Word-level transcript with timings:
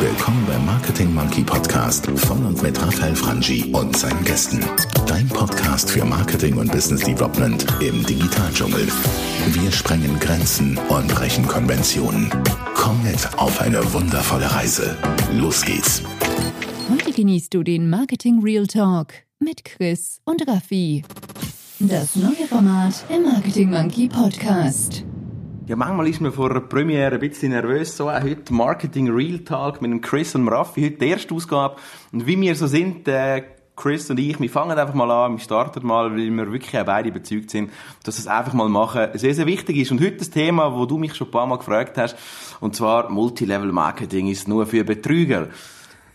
Willkommen 0.00 0.46
beim 0.46 0.64
Marketing 0.64 1.12
Monkey 1.14 1.42
Podcast 1.42 2.06
von 2.06 2.44
und 2.46 2.62
mit 2.62 2.80
Raphael 2.80 3.16
Frangi 3.16 3.72
und 3.72 3.96
seinen 3.96 4.22
Gästen. 4.24 4.60
Dein 5.06 5.28
Podcast 5.28 5.90
für 5.90 6.04
Marketing 6.04 6.56
und 6.56 6.70
Business 6.70 7.02
Development 7.02 7.66
im 7.80 8.04
Digitaldschungel. 8.06 8.86
Wir 9.46 9.72
sprengen 9.72 10.18
Grenzen 10.20 10.78
und 10.88 11.08
brechen 11.08 11.48
Konventionen. 11.48 12.30
Komm 12.74 13.02
mit 13.02 13.18
auf 13.38 13.60
eine 13.60 13.80
wundervolle 13.92 14.50
Reise. 14.52 14.96
Los 15.32 15.64
geht's. 15.64 16.02
Heute 16.90 17.12
genießt 17.12 17.52
du 17.52 17.62
den 17.62 17.90
Marketing 17.90 18.40
Real 18.42 18.66
Talk 18.66 19.14
mit 19.40 19.64
Chris 19.64 20.20
und 20.24 20.46
Raffi. 20.46 21.02
Das 21.80 22.14
neue 22.14 22.46
Format 22.48 23.04
im 23.08 23.24
Marketing 23.24 23.70
Monkey 23.70 24.08
Podcast. 24.08 25.05
Ja, 25.68 25.74
manchmal 25.74 26.06
ist 26.06 26.20
man 26.20 26.30
vor 26.30 26.48
einer 26.48 26.60
Premiere 26.60 27.14
ein 27.14 27.18
bisschen 27.18 27.50
nervös. 27.50 27.96
So 27.96 28.08
auch 28.08 28.22
heute 28.22 28.54
Marketing 28.54 29.10
Real 29.10 29.40
Talk 29.40 29.82
mit 29.82 30.00
Chris 30.00 30.36
und 30.36 30.46
Raffi. 30.46 30.82
Heute 30.82 30.98
die 30.98 31.08
erste 31.08 31.34
Ausgabe. 31.34 31.74
Und 32.12 32.24
wie 32.24 32.40
wir 32.40 32.54
so 32.54 32.68
sind, 32.68 33.08
äh, 33.08 33.42
Chris 33.74 34.08
und 34.08 34.20
ich, 34.20 34.38
wir 34.38 34.48
fangen 34.48 34.78
einfach 34.78 34.94
mal 34.94 35.10
an, 35.10 35.32
wir 35.32 35.38
starten 35.40 35.84
mal, 35.84 36.12
weil 36.12 36.30
wir 36.30 36.52
wirklich 36.52 36.78
auch 36.78 36.84
beide 36.84 37.08
überzeugt 37.08 37.50
sind, 37.50 37.72
dass 38.04 38.20
es 38.20 38.28
einfach 38.28 38.52
mal 38.52 38.68
machen 38.68 39.08
sehr, 39.14 39.34
sehr 39.34 39.46
wichtig 39.46 39.78
ist. 39.78 39.90
Und 39.90 40.00
heute 40.00 40.18
das 40.18 40.30
Thema, 40.30 40.72
wo 40.72 40.86
du 40.86 40.98
mich 40.98 41.16
schon 41.16 41.26
ein 41.26 41.32
paar 41.32 41.48
Mal 41.48 41.58
gefragt 41.58 41.98
hast, 41.98 42.16
und 42.60 42.76
zwar 42.76 43.10
Multilevel 43.10 43.72
Marketing 43.72 44.28
ist 44.28 44.46
nur 44.46 44.66
für 44.66 44.84
Betrüger. 44.84 45.48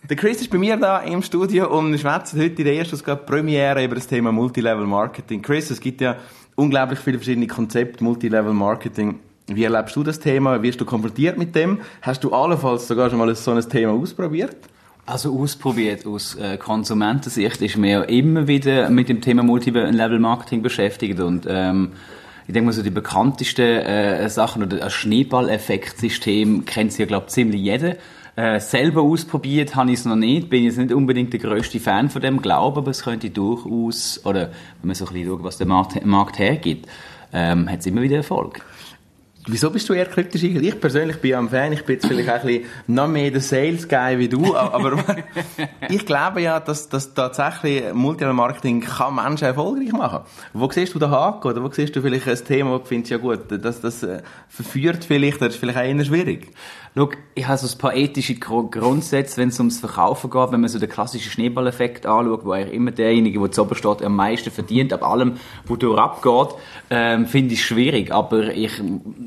Der 0.09 0.15
Chris 0.15 0.39
ist 0.39 0.49
bei 0.49 0.59
mir 0.59 0.77
da 0.77 0.99
im 0.99 1.21
Studio 1.21 1.77
und 1.77 1.91
wir 1.91 1.99
schwätzen 1.99 2.39
heute 2.39 2.61
in 2.61 2.63
der 2.63 2.75
ersten 2.75 2.95
Ausgabe 2.95 3.23
Premiere 3.23 3.83
über 3.83 3.95
das 3.95 4.07
Thema 4.07 4.31
Multilevel 4.31 4.87
Marketing. 4.87 5.41
Chris, 5.41 5.69
es 5.71 5.81
gibt 5.81 5.99
ja 5.99 6.15
unglaublich 6.55 6.99
viele 6.99 7.17
verschiedene 7.17 7.47
Konzepte, 7.47 8.01
Multilevel 8.01 8.53
Marketing. 8.53 9.19
Wie 9.55 9.63
erlebst 9.63 9.95
du 9.95 10.03
das 10.03 10.19
Thema? 10.19 10.61
Wirst 10.63 10.79
du 10.81 10.85
konfrontiert 10.85 11.37
mit 11.37 11.55
dem? 11.55 11.79
Hast 12.01 12.23
du 12.23 12.33
allenfalls 12.33 12.87
sogar 12.87 13.09
schon 13.09 13.19
mal 13.19 13.33
so 13.35 13.51
ein 13.51 13.69
Thema 13.69 13.93
ausprobiert? 13.93 14.55
Also 15.05 15.37
ausprobiert 15.37 16.05
aus 16.05 16.35
äh, 16.35 16.57
Konsumentensicht 16.57 17.61
ist 17.61 17.77
man 17.77 17.89
ja 17.89 18.01
immer 18.03 18.47
wieder 18.47 18.89
mit 18.89 19.09
dem 19.09 19.19
Thema 19.19 19.43
Multilevel 19.43 20.19
Marketing 20.19 20.61
beschäftigt 20.61 21.19
und 21.19 21.47
ähm, 21.49 21.93
ich 22.47 22.53
denke 22.53 22.67
mal 22.67 22.71
so 22.71 22.83
die 22.83 22.91
bekanntesten 22.91 23.61
äh, 23.61 24.29
Sachen 24.29 24.63
oder 24.63 24.77
das 24.77 24.93
Schneeballeffektsystem 24.93 26.65
kennt 26.65 26.97
ja 26.97 27.05
glaube 27.05 27.27
ziemlich 27.27 27.61
jeder. 27.61 27.95
Äh, 28.35 28.59
selber 28.59 29.01
ausprobiert 29.01 29.75
habe 29.75 29.91
ich 29.91 29.99
es 29.99 30.05
noch 30.05 30.15
nicht, 30.15 30.49
bin 30.49 30.63
jetzt 30.63 30.77
nicht 30.77 30.93
unbedingt 30.93 31.33
der 31.33 31.39
größte 31.39 31.79
Fan 31.79 32.09
von 32.09 32.21
dem, 32.21 32.41
glaube 32.41 32.79
aber 32.79 32.91
es 32.91 33.03
könnte 33.03 33.29
durchaus, 33.29 34.21
oder 34.23 34.51
wenn 34.81 34.87
man 34.87 34.95
so 34.95 35.05
ein 35.05 35.13
bisschen 35.13 35.29
schaut, 35.29 35.43
was 35.43 35.57
der 35.57 35.67
Markt, 35.67 36.05
Markt 36.05 36.39
hergibt, 36.39 36.87
ähm, 37.33 37.69
hat 37.69 37.79
es 37.79 37.87
immer 37.87 38.01
wieder 38.01 38.17
Erfolg. 38.17 38.61
Wieso 39.47 39.71
bist 39.71 39.89
du 39.89 39.93
eher 39.93 40.05
kritisch? 40.05 40.43
Ich 40.43 40.79
persönlich 40.79 41.17
bin 41.17 41.31
ja 41.31 41.39
ein 41.39 41.49
Fan, 41.49 41.73
ich 41.73 41.83
bin 41.83 41.95
jetzt 41.95 42.05
vielleicht 42.05 42.29
ein 42.29 42.41
bisschen 42.45 42.65
noch 42.87 43.07
mehr 43.07 43.31
der 43.31 43.41
Sales 43.41 43.87
Guy 43.87 44.19
wie 44.19 44.29
du, 44.29 44.55
aber 44.55 45.03
ich 45.89 46.05
glaube 46.05 46.41
ja, 46.41 46.59
dass, 46.59 46.89
dass 46.89 47.13
tatsächlich 47.13 47.91
Multilevel 47.93 48.35
Marketing 48.35 48.81
kann 48.81 49.15
Menschen 49.15 49.45
erfolgreich 49.45 49.91
machen. 49.93 50.19
Wo 50.53 50.69
siehst 50.69 50.93
du 50.93 50.99
den 50.99 51.09
Haken 51.09 51.47
oder 51.47 51.63
wo 51.63 51.71
siehst 51.71 51.95
du 51.95 52.01
vielleicht 52.01 52.27
ein 52.27 52.45
Thema, 52.45 52.71
wo 52.71 52.77
du 52.77 52.85
findest, 52.85 53.11
ja 53.11 53.17
gut, 53.17 53.39
das, 53.49 53.81
das 53.81 54.03
äh, 54.03 54.21
verführt 54.47 55.05
vielleicht, 55.05 55.41
das 55.41 55.55
ist 55.55 55.59
vielleicht 55.59 55.79
auch 55.79 55.83
eher 55.83 56.05
schwierig? 56.05 56.47
Schau, 56.93 57.09
ich 57.35 57.47
habe 57.47 57.57
so 57.57 57.73
ein 57.73 57.77
paar 57.77 57.95
ethische 57.95 58.35
Grundsätze, 58.35 59.37
wenn 59.37 59.47
es 59.47 59.59
ums 59.59 59.79
Verkaufen 59.79 60.29
geht, 60.29 60.51
wenn 60.51 60.59
man 60.59 60.69
so 60.69 60.77
den 60.77 60.89
klassischen 60.89 61.31
Schneeballeffekt 61.31 62.05
anschaut, 62.05 62.43
wo 62.43 62.51
eigentlich 62.51 62.73
immer 62.73 62.91
derjenige, 62.91 63.39
der 63.39 63.51
zu 63.51 63.65
steht, 63.75 64.03
am 64.03 64.17
meisten 64.17 64.51
verdient, 64.51 64.91
ab 64.91 65.01
allem, 65.01 65.37
wo 65.65 65.77
durch 65.77 65.97
abgeht, 65.97 66.57
ähm, 66.89 67.27
finde 67.27 67.53
ich 67.53 67.63
schwierig. 67.63 68.11
Aber 68.11 68.53
ich 68.53 68.73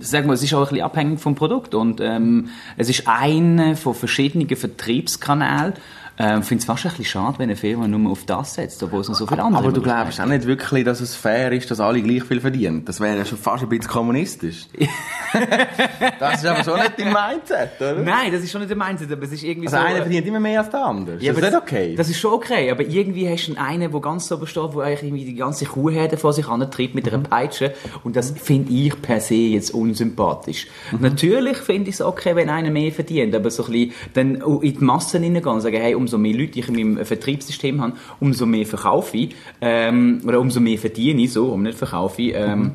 sag 0.01 0.27
mal, 0.27 0.35
es 0.35 0.43
ist 0.43 0.53
auch 0.53 0.61
ein 0.61 0.69
bisschen 0.69 0.85
abhängig 0.85 1.21
vom 1.21 1.37
Produkt 1.37 1.75
und 1.75 2.03
ähm, 2.03 2.51
es 2.77 2.91
ist 2.91 3.09
einer 3.09 3.77
von 3.77 3.95
verschiedenen 3.95 4.47
Vertriebskanälen, 4.55 5.73
ähm, 6.17 6.43
finde 6.43 6.61
es 6.61 6.67
fast 6.67 6.85
ein 6.87 6.91
bisschen 6.91 7.07
schade, 7.07 7.39
wenn 7.39 7.49
eine 7.49 7.57
Firma 7.57 7.89
nur 7.89 8.13
auf 8.13 8.25
das 8.25 8.55
setzt, 8.55 8.83
obwohl 8.83 9.01
es 9.01 9.09
noch 9.09 9.17
so 9.17 9.27
viele 9.27 9.43
andere 9.43 9.65
Aber 9.65 9.73
du 9.73 9.83
glaubst 9.83 10.21
auch 10.21 10.27
nicht 10.27 10.47
wirklich, 10.47 10.85
dass 10.85 11.01
es 11.01 11.17
fair 11.17 11.51
ist, 11.53 11.71
dass 11.71 11.81
alle 11.81 12.01
gleich 12.01 12.23
viel 12.23 12.41
verdienen. 12.41 12.85
Das 12.85 13.01
wäre 13.01 13.19
ja 13.19 13.25
schon 13.25 13.39
fast 13.39 13.65
ein 13.65 13.69
bisschen 13.69 13.91
kommunistisch. 13.91 14.67
das 16.21 16.37
ist 16.37 16.47
aber 16.47 16.63
schon 16.63 16.79
nicht 16.79 16.99
dein 16.99 17.13
Mindset, 17.13 17.81
oder? 17.81 17.95
Nein, 18.03 18.31
das 18.33 18.43
ist 18.43 18.53
schon 18.53 18.61
nicht 18.61 18.71
dein 18.71 18.79
Mindset, 18.79 19.11
aber 19.11 19.25
es 19.25 19.33
ist 19.33 19.43
irgendwie 19.43 19.67
also 19.67 19.79
so... 19.79 19.83
einer 19.83 20.03
verdient 20.03 20.27
immer 20.27 20.41
mehr 20.41 20.61
als 20.61 20.71
der 20.71 20.85
andere. 20.85 21.17
Ja, 21.19 21.33
ist 21.33 21.43
das 21.43 21.51
nicht 21.51 21.63
okay? 21.63 21.95
Das 21.97 22.09
ist 22.09 22.21
schon 22.21 22.33
okay, 22.33 22.71
aber 22.71 22.83
irgendwie 22.83 23.29
hast 23.29 23.49
du 23.49 23.55
einen, 23.57 23.91
der 23.91 24.01
ganz 24.01 24.31
oben 24.31 24.47
steht, 24.47 24.75
der 24.75 24.83
eigentlich 24.83 25.03
irgendwie 25.03 25.25
die 25.25 25.35
ganze 25.35 25.65
Kuhherde 25.67 26.17
vor 26.17 26.33
sich 26.33 26.47
antreibt 26.47 26.95
mit 26.95 27.09
einer 27.09 27.25
Mhm. 27.25 27.31
Peitsche 27.31 27.75
und 28.03 28.17
das 28.17 28.31
finde 28.31 28.73
ich 28.73 29.01
per 29.01 29.21
se 29.21 29.35
jetzt 29.35 29.73
unsympathisch. 29.73 30.67
Mhm. 30.93 31.01
Natürlich 31.01 31.59
finde 31.59 31.91
ich 31.91 31.97
es 31.97 32.01
okay, 32.01 32.37
wenn 32.37 32.51
einer 32.51 32.71
mehr 32.71 32.93
verdient, 32.93 33.35
aber 33.35 33.51
so 33.51 33.65
ein 33.65 33.73
bisschen 33.73 33.93
dann 34.15 34.35
in 34.63 34.79
die 34.79 34.85
Massen 34.85 35.23
hineingehen 35.23 35.55
und 35.55 35.61
sagen, 35.61 35.77
hey, 35.77 35.95
umso 36.05 36.19
mehr 36.19 36.37
Leute 36.37 36.59
ich 36.59 36.69
in 36.69 36.75
meinem 36.75 37.05
Vertriebssystem 37.05 37.81
habe, 37.81 37.95
umso 38.21 38.47
mehr 38.47 38.67
verkaufe 38.67 39.17
ich, 39.17 39.35
ähm, 39.61 40.21
oder 40.27 40.41
umso 40.41 40.61
mehr 40.61 40.79
verdiene 40.79 41.23
ich, 41.23 41.33
so, 41.33 41.47
um 41.47 41.63
nicht 41.63 41.79
verkaufe 41.79 42.23
ich. 42.23 42.35
Ähm, 42.35 42.61
Mhm. 42.65 42.71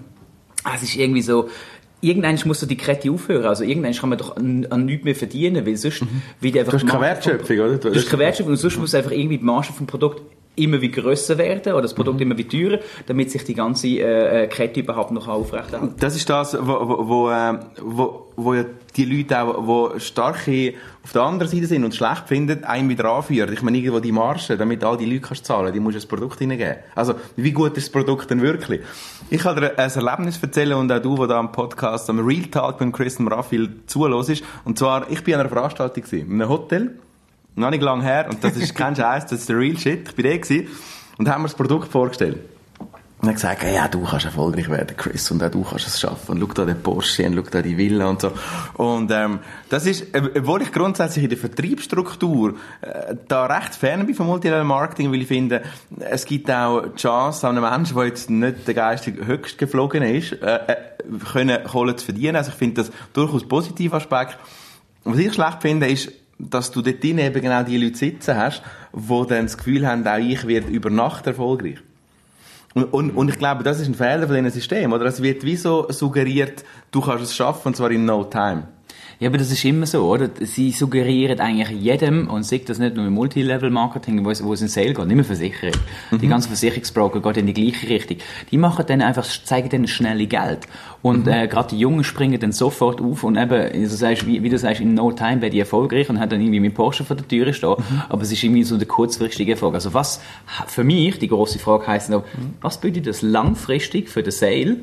Es 0.76 0.84
ist 0.84 0.96
irgendwie 0.98 1.22
so, 1.22 1.50
irgendwann 2.02 2.38
muss 2.46 2.60
so 2.60 2.66
die 2.66 2.76
Kette 2.76 3.10
aufhören. 3.12 3.46
Also 3.46 3.64
irgendwann 3.64 3.94
kann 3.94 4.10
man 4.10 4.18
doch 4.18 4.36
an, 4.36 4.68
an 4.70 4.86
nichts 4.86 5.06
mehr 5.06 5.16
verdienen, 5.16 5.66
weil 5.66 5.78
sonst 5.78 6.04
wird 6.42 6.58
einfach... 6.58 6.74
Mhm. 6.74 6.78
Du 6.80 6.84
hast 6.84 6.92
keine 6.92 7.02
Wertschöpfung, 7.02 7.60
oder? 7.60 7.78
Du 7.78 7.96
hast 7.96 8.10
keine 8.10 8.24
Wertschöpfung 8.24 8.52
und 8.54 8.58
sonst 8.58 8.78
muss 8.78 8.96
einfach 8.96 9.12
irgendwie 9.12 9.38
die 9.38 9.46
Marge 9.46 9.72
vom 9.74 9.88
Produkt 9.88 10.22
immer 10.59 10.81
wie 10.81 10.92
grösser 10.92 11.38
werden 11.38 11.74
oder 11.74 11.84
das 11.84 11.94
Produkt 11.94 12.18
Mhm. 12.18 12.24
immer 12.31 12.38
wie 12.38 12.47
teurer, 12.47 12.80
damit 13.08 13.31
sich 13.31 13.44
die 13.44 13.53
ganze 13.56 13.88
äh, 13.88 14.44
äh, 14.44 14.47
Kette 14.47 14.81
überhaupt 14.81 15.12
noch 15.12 15.28
aufrechterhalten 15.28 15.96
Das 16.00 16.16
ist 16.16 16.30
das, 16.30 16.58
wo, 16.59 16.88
wo, 16.88 17.08
wo, 17.08 17.30
äh, 17.30 17.59
wo, 17.81 18.28
wo 18.36 18.53
ja 18.53 18.66
die 18.96 19.06
Leute 19.06 19.42
auch, 19.42 19.94
die 19.94 20.00
starke 20.00 20.74
auf 21.03 21.14
der 21.14 21.22
anderen 21.22 21.52
Seite 21.52 21.66
sind 21.66 21.84
und 21.84 21.96
schlecht 21.96 22.28
finden, 22.28 22.64
einen 22.64 22.90
wieder 22.90 23.06
anführen. 23.06 23.52
Ich 23.53 23.62
meine, 23.62 23.78
irgendwo 23.78 24.00
die 24.00 24.12
Marge, 24.12 24.58
damit 24.58 24.84
all 24.84 24.98
die 24.98 25.06
Leute 25.06 25.22
kannst 25.22 25.46
zahlen, 25.46 25.74
die 25.74 25.80
musst 25.80 25.96
du 25.96 26.00
das 26.00 26.06
Produkt 26.06 26.40
hineingeben. 26.40 26.75
Also, 26.96 27.16
wie 27.36 27.52
gut 27.52 27.78
ist 27.78 27.88
das 27.88 27.92
Produkt 27.92 28.30
denn 28.30 28.42
wirklich? 28.42 28.81
Ich 29.30 29.42
kann 29.42 29.56
dir 29.56 29.78
ein 29.78 29.90
Erlebnis 29.90 30.40
erzählen 30.42 30.74
und 30.78 30.92
auch 30.92 31.02
du, 31.02 31.16
der 31.18 31.28
da 31.28 31.40
am 31.40 31.52
Podcast, 31.52 32.09
am 32.09 32.19
Real 32.19 32.46
Talk 32.46 32.81
mit 32.81 32.94
Chris 32.94 33.18
und 33.19 33.28
Raphael 33.28 33.69
zuhörst. 33.88 34.44
Und 34.66 34.78
zwar, 34.78 35.09
ich 35.09 35.24
bin 35.24 35.36
an 35.36 35.42
einer 35.42 35.50
Veranstaltung 35.50 36.03
gewesen, 36.03 36.28
in 36.31 36.42
einem 36.42 36.50
Hotel, 36.50 37.00
noch 37.56 37.70
nicht 37.70 37.84
lange 37.84 38.04
her, 38.04 38.28
und 38.30 38.44
das 38.44 38.56
ist 38.56 38.76
kein 38.76 38.96
Scheiß, 38.98 39.26
das 39.26 39.42
ist 39.42 39.50
der 39.50 39.58
Real 39.58 39.78
Shit. 39.78 40.10
Ich 40.10 40.16
bin 40.16 40.26
da 40.26 40.38
gewesen, 40.38 40.68
und 41.18 41.30
haben 41.30 41.42
mir 41.42 41.50
das 41.50 41.58
Produkt 41.58 41.92
vorgestellt. 41.92 42.38
Und 43.22 43.28
er 43.28 43.32
hat 43.32 43.36
gesagt, 43.36 43.64
ja, 43.64 43.88
du 43.90 44.06
kannst 44.06 44.26
erfolgreich 44.26 44.70
werden, 44.70 44.96
Chris, 44.96 45.30
und 45.30 45.44
auch 45.44 45.52
du 45.52 45.62
kannst 45.62 45.88
es 45.88 46.00
schaffen. 46.00 46.32
Und 46.32 46.40
schau 46.40 46.54
da 46.54 46.64
den 46.64 46.82
Porsche 46.82 47.26
und 47.26 47.36
schau 47.36 47.42
da 47.52 47.62
die 47.62 47.78
Villa 47.78 48.08
und 48.08 48.22
so. 48.22 48.32
Und, 48.76 49.12
ähm, 49.12 49.40
das 49.68 49.86
ist, 49.86 50.16
äh, 50.16 50.22
obwohl 50.38 50.62
ich 50.62 50.72
grundsätzlich 50.72 51.26
in 51.26 51.30
der 51.30 51.38
Vertriebsstruktur, 51.38 52.54
äh, 52.80 53.16
da 53.28 53.46
recht 53.48 53.76
fern 53.76 54.06
bin 54.06 54.16
vom 54.16 54.28
Multilevel 54.28 54.64
Marketing, 54.64 55.12
weil 55.12 55.22
ich 55.22 55.28
finde, 55.28 55.64
es 56.00 56.24
gibt 56.24 56.50
auch 56.50 56.84
die 56.84 56.96
Chance, 56.96 57.46
an 57.46 57.58
einem 57.58 57.70
Menschen, 57.70 57.98
der 57.98 58.06
jetzt 58.06 58.30
nicht 58.30 58.66
der 58.66 58.74
geistig 58.74 59.18
höchst 59.26 59.58
geflogen 59.58 60.02
ist, 60.02 60.42
äh, 60.42 60.56
äh, 60.56 60.76
können 61.34 61.62
Kohle 61.66 61.98
zu 61.98 62.06
verdienen. 62.06 62.38
Also 62.38 62.52
ich 62.52 62.58
finde 62.58 62.84
das 62.84 62.92
durchaus 63.12 63.44
ein 63.44 63.50
positiver 63.50 63.98
Aspekt. 63.98 64.38
Was 65.04 65.18
ich 65.18 65.34
schlecht 65.34 65.62
finde, 65.62 65.88
ist, 65.88 66.10
dass 66.40 66.72
du 66.72 66.82
dort 66.82 67.04
drin 67.04 67.20
eben 67.20 67.42
genau 67.42 67.64
die 67.64 67.78
Leute 67.78 67.98
sitzen 67.98 68.36
hast, 68.36 68.64
die 68.94 69.28
dann 69.28 69.46
das 69.46 69.58
Gefühl 69.58 69.86
haben, 69.86 70.08
auch 70.08 70.18
ich 70.18 70.48
werde 70.48 70.70
über 70.70 70.90
Nacht 70.90 71.28
erfolgreich. 71.28 71.78
Und, 72.74 72.86
und, 72.86 73.12
und 73.12 73.30
ich 73.30 73.38
glaube, 73.38 73.64
das 73.64 73.80
ist 73.80 73.88
ein 73.88 73.96
Fehler 73.96 74.28
von 74.28 74.36
diesem 74.36 74.50
System, 74.50 74.94
oder? 74.94 75.06
Es 75.06 75.22
wird 75.22 75.44
wie 75.44 75.56
so 75.56 75.92
suggeriert, 75.92 76.64
du 76.92 77.02
kannst 77.02 77.24
es 77.24 77.36
schaffen, 77.36 77.70
und 77.70 77.76
zwar 77.76 77.92
in 77.92 78.06
no 78.06 78.24
time. 78.24 78.64
Ja, 79.19 79.28
aber 79.28 79.38
das 79.38 79.52
ist 79.52 79.66
immer 79.66 79.85
so, 79.85 80.09
oder? 80.09 80.30
Sie 80.40 80.72
suggerieren 80.72 81.41
eigentlich 81.41 81.72
jedem, 81.72 82.30
und 82.30 82.44
sagt 82.44 82.69
das 82.69 82.80
nicht 82.80 82.96
nur 82.96 83.06
im 83.06 83.13
Multilevel-Marketing, 83.16 84.24
wo 84.24 84.30
es, 84.30 84.41
wo 84.41 84.53
es 84.53 84.62
in 84.62 84.69
Sale 84.69 84.94
geht, 84.94 85.06
nicht 85.07 85.16
mehr 85.16 85.25
Versicherung. 85.25 85.74
Die 86.22 86.28
ganzen 86.30 86.47
Versicherungsbroker 86.47 87.22
gehen 87.22 87.47
in 87.47 87.53
die 87.53 87.72
gleiche 87.72 87.90
Richtung. 87.90 88.18
Die 88.50 88.57
machen 88.57 88.85
dann 88.88 89.02
einfach, 89.02 89.25
zeigen 89.25 89.68
dann 89.68 89.88
schnelle 89.88 90.25
Geld. 90.25 90.59
Und 91.02 91.28
äh, 91.28 91.50
gerade 91.50 91.68
die 91.69 91.80
Jungen 91.80 92.06
springen 92.06 92.40
dann 92.40 92.53
sofort 92.53 93.02
auf 93.02 93.25
und 93.25 93.35
eben, 93.35 93.52
also 93.52 93.96
sagst, 93.97 94.25
wie, 94.25 94.41
wie 94.41 94.50
du 94.50 94.57
sagst, 94.57 94.80
in 94.80 94.94
no 94.94 95.12
time 95.12 95.41
werden 95.41 95.51
die 95.51 95.59
erfolgreich 95.59 96.09
und 96.09 96.22
haben 96.22 96.30
dann 96.30 96.40
irgendwie 96.40 96.62
mit 96.62 96.74
Porsche 96.74 97.04
vor 97.04 97.18
der 97.18 97.27
Tür 97.27 97.51
stehen. 97.51 97.75
Aber 98.07 98.22
es 98.22 98.31
ist 98.31 98.42
irgendwie 98.42 98.63
so 98.63 98.77
der 98.77 98.88
kurzfristige 98.88 99.51
Erfolg. 99.51 99.74
Also 99.74 99.94
was 99.94 100.22
für 100.68 100.86
mich, 100.86 101.19
die 101.19 101.27
große 101.27 101.60
Frage 101.60 101.88
heisst 101.88 102.10
noch, 102.10 102.24
was 102.62 102.80
bedeutet 102.80 103.07
das 103.07 103.22
langfristig 103.22 104.07
für 104.07 104.24
den 104.24 104.31
Sale? 104.31 104.77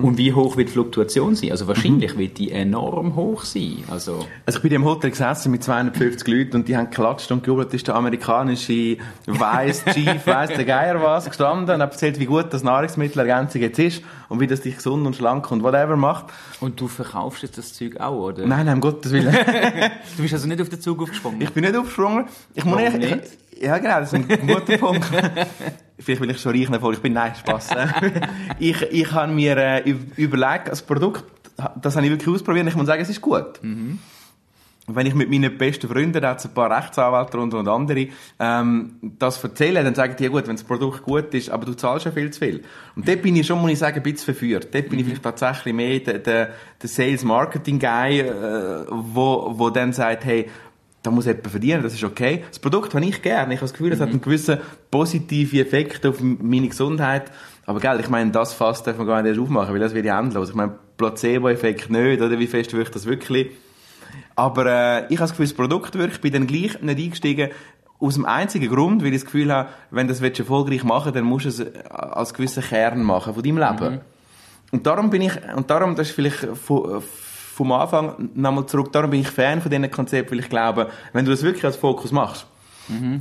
Und 0.00 0.16
wie 0.16 0.32
hoch 0.32 0.56
wird 0.56 0.68
die 0.68 0.72
Fluktuation 0.72 1.34
sein? 1.34 1.50
Also 1.50 1.66
wahrscheinlich 1.66 2.16
wird 2.16 2.38
die 2.38 2.50
enorm 2.52 3.16
hoch 3.16 3.44
sein. 3.44 3.78
Also 3.90 4.26
Also 4.46 4.58
ich 4.58 4.62
bin 4.62 4.72
im 4.72 4.84
Hotel 4.84 5.10
gesessen 5.10 5.50
mit 5.50 5.62
250 5.64 6.26
Leuten 6.28 6.56
und 6.56 6.68
die 6.68 6.76
haben 6.76 6.86
geklatscht 6.90 7.30
und 7.32 7.42
gejubelt, 7.42 7.74
ist 7.74 7.88
der 7.88 7.96
amerikanische 7.96 8.96
Weiss 9.26 9.84
Chief, 9.92 10.26
weiss 10.26 10.50
der 10.50 10.64
Geier 10.64 11.02
was, 11.02 11.26
gestanden 11.26 11.74
und 11.74 11.82
hat 11.82 11.92
erzählt, 11.92 12.18
wie 12.20 12.26
gut 12.26 12.46
das 12.52 12.62
Nahrungsmittelergänzung 12.62 13.60
jetzt 13.60 13.78
ist 13.78 14.02
und 14.28 14.40
wie 14.40 14.46
das 14.46 14.60
dich 14.60 14.76
gesund 14.76 15.06
und 15.06 15.16
schlank 15.16 15.50
und 15.50 15.62
whatever 15.62 15.96
macht. 15.96 16.26
und 16.60 16.80
du 16.80 16.88
verkaufst 16.88 17.42
jetzt 17.42 17.58
das 17.58 17.74
Zeug 17.74 17.98
auch, 18.00 18.28
oder? 18.28 18.46
Nein, 18.46 18.66
nein, 18.66 18.76
um 18.76 18.80
Gottes 18.80 19.12
Willen. 19.12 19.34
Du 20.16 20.22
bist 20.22 20.34
also 20.34 20.46
nicht 20.46 20.60
auf 20.60 20.68
den 20.68 20.80
Zug 20.80 21.02
aufgesprungen. 21.02 21.40
Ich 21.40 21.50
bin 21.50 21.64
nicht 21.64 21.76
aufgesprungen. 21.76 22.26
Ich 22.54 22.64
muss 22.64 22.78
Warum 22.78 22.98
nicht? 22.98 23.18
Ich, 23.50 23.62
ja, 23.62 23.78
genau, 23.78 24.00
das 24.00 24.12
ist 24.12 24.14
ein 24.14 24.46
guter 24.46 24.78
Punkt. 24.78 25.04
Vielleicht 26.02 26.20
will 26.20 26.30
ich 26.30 26.40
schon 26.40 26.52
reich 26.56 26.68
davon. 26.68 26.94
Ich 26.94 27.00
bin, 27.00 27.12
nein, 27.12 27.32
Spaß. 27.34 27.70
ich, 28.58 28.82
ich 28.82 29.12
habe 29.12 29.32
mir 29.32 29.56
äh, 29.56 29.82
üb- 29.82 30.16
überlegt, 30.16 30.68
das 30.68 30.82
Produkt, 30.82 31.24
das 31.80 31.96
habe 31.96 32.06
ich 32.06 32.12
wirklich 32.12 32.34
ausprobiert 32.34 32.66
ich 32.66 32.76
muss 32.76 32.86
sagen, 32.86 33.02
es 33.02 33.10
ist 33.10 33.20
gut. 33.20 33.60
wenn 34.88 35.06
ich 35.06 35.14
mit 35.14 35.30
meinen 35.30 35.56
besten 35.56 35.88
Freunden, 35.88 36.20
da 36.20 36.30
hat 36.30 36.44
ein 36.44 36.52
paar 36.54 36.70
Rechtsanwälte 36.76 37.38
und, 37.38 37.54
und 37.54 37.68
andere, 37.68 38.08
ähm, 38.40 38.96
das 39.18 39.42
erzähle, 39.42 39.84
dann 39.84 39.94
sagen 39.94 40.16
die, 40.18 40.24
ja 40.24 40.28
gut, 40.28 40.48
wenn 40.48 40.56
das 40.56 40.64
Produkt 40.64 41.02
gut 41.02 41.32
ist, 41.34 41.50
aber 41.50 41.66
du 41.66 41.74
zahlst 41.74 42.04
ja 42.06 42.10
viel 42.10 42.30
zu 42.30 42.40
viel. 42.40 42.62
Und 42.96 43.06
dort 43.06 43.22
bin 43.22 43.36
ich 43.36 43.46
schon, 43.46 43.60
muss 43.60 43.70
ich 43.70 43.78
sagen, 43.78 43.96
ein 43.98 44.02
bisschen 44.02 44.24
verführt. 44.34 44.74
Dort 44.74 44.88
bin 44.88 44.98
ich 44.98 45.04
vielleicht 45.06 45.22
tatsächlich 45.22 45.72
mehr 45.72 46.00
der, 46.00 46.18
der, 46.18 46.48
der 46.82 46.88
Sales-Marketing-Guy, 46.88 48.20
äh, 48.20 48.86
wo, 48.90 49.52
wo 49.56 49.70
dann 49.70 49.92
sagt, 49.92 50.24
hey, 50.24 50.50
da 51.02 51.10
muss 51.10 51.26
jemand 51.26 51.48
verdienen, 51.48 51.82
das 51.82 51.94
ist 51.94 52.04
okay. 52.04 52.44
Das 52.48 52.58
Produkt 52.58 52.94
habe 52.94 53.04
ich 53.04 53.22
gerne. 53.22 53.54
Ich 53.54 53.60
habe 53.60 53.68
das 53.68 53.72
Gefühl, 53.72 53.92
es 53.92 54.00
hat 54.00 54.10
einen 54.10 54.20
gewissen 54.20 54.58
positiven 54.90 55.58
Effekt 55.58 56.06
auf 56.06 56.20
meine 56.20 56.68
Gesundheit. 56.68 57.30
Aber 57.66 57.80
gell, 57.80 57.98
ich 58.00 58.08
meine, 58.08 58.30
das 58.30 58.52
Fass 58.52 58.82
darf 58.82 58.98
man 58.98 59.06
gar 59.06 59.22
nicht 59.22 59.30
erst 59.30 59.40
aufmachen, 59.40 59.72
weil 59.72 59.80
das 59.80 59.94
wird 59.94 60.06
ja 60.06 60.18
endlos. 60.18 60.50
Ich 60.50 60.54
meine, 60.54 60.74
Placebo-Effekt 60.96 61.90
nicht, 61.90 62.22
oder 62.22 62.38
wie 62.38 62.46
fest 62.46 62.72
wirkt 62.72 62.94
das 62.94 63.06
wirklich? 63.06 63.50
Aber 64.36 64.66
äh, 64.66 64.98
ich 65.06 65.18
habe 65.18 65.28
das 65.28 65.30
Gefühl, 65.30 65.46
das 65.46 65.54
Produkt 65.54 65.98
wirkt. 65.98 66.14
Ich 66.14 66.20
bin 66.20 66.32
dann 66.32 66.46
gleich 66.46 66.80
nicht 66.80 66.98
eingestiegen, 66.98 67.50
aus 67.98 68.14
dem 68.14 68.24
einzigen 68.24 68.68
Grund, 68.68 69.02
weil 69.02 69.08
ich 69.08 69.22
das 69.22 69.24
Gefühl 69.24 69.52
habe, 69.52 69.70
wenn 69.90 70.08
du 70.08 70.14
das 70.14 70.20
erfolgreich 70.20 70.82
machen 70.82 71.06
willst, 71.06 71.16
dann 71.16 71.24
musst 71.24 71.44
du 71.44 71.48
es 71.48 71.60
äh, 71.60 71.72
als 71.88 72.34
gewissen 72.34 72.62
Kern 72.62 73.02
machen 73.02 73.34
von 73.34 73.42
deinem 73.42 73.58
Leben. 73.58 74.00
Und 74.70 74.86
darum 74.86 75.10
bin 75.10 75.22
ich, 75.22 75.32
und 75.54 75.68
darum, 75.68 75.96
das 75.96 76.08
ist 76.08 76.14
vielleicht 76.14 76.46
von, 76.56 77.02
vom 77.62 77.72
Anfang 77.72 78.30
nochmal 78.34 78.66
zurück, 78.66 78.92
darum 78.92 79.10
bin 79.10 79.20
ich 79.20 79.28
Fan 79.28 79.60
von 79.60 79.70
diesem 79.70 79.90
Konzept, 79.90 80.30
weil 80.30 80.40
ich 80.40 80.48
glaube, 80.48 80.88
wenn 81.12 81.24
du 81.24 81.30
das 81.30 81.42
wirklich 81.42 81.64
als 81.64 81.76
Fokus 81.76 82.12
machst, 82.12 82.46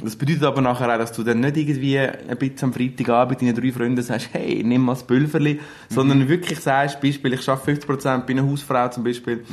das 0.03 0.15
bedeutet 0.15 0.43
aber 0.43 0.59
nachher 0.59 0.91
auch, 0.91 0.97
dass 0.97 1.13
du 1.13 1.23
dann 1.23 1.39
nicht 1.39 1.55
irgendwie 1.55 1.99
ein 1.99 2.37
bisschen 2.37 2.69
am 2.69 2.73
Freitagabend 2.73 3.41
deinen 3.41 3.55
drei 3.55 3.71
Freunden 3.71 4.01
sagst, 4.01 4.29
hey, 4.33 4.63
nimm 4.65 4.81
mal 4.81 4.93
das 4.93 5.03
Pülverli, 5.03 5.59
sondern 5.87 6.27
wirklich 6.27 6.59
sagst, 6.59 6.99
Beispiel, 6.99 7.33
ich 7.33 7.47
arbeite 7.47 7.87
50% 7.87 8.25
bei 8.25 8.29
einer 8.33 8.45
Hausfrau 8.49 8.89
zum 8.89 9.03
Beispiel, 9.03 9.45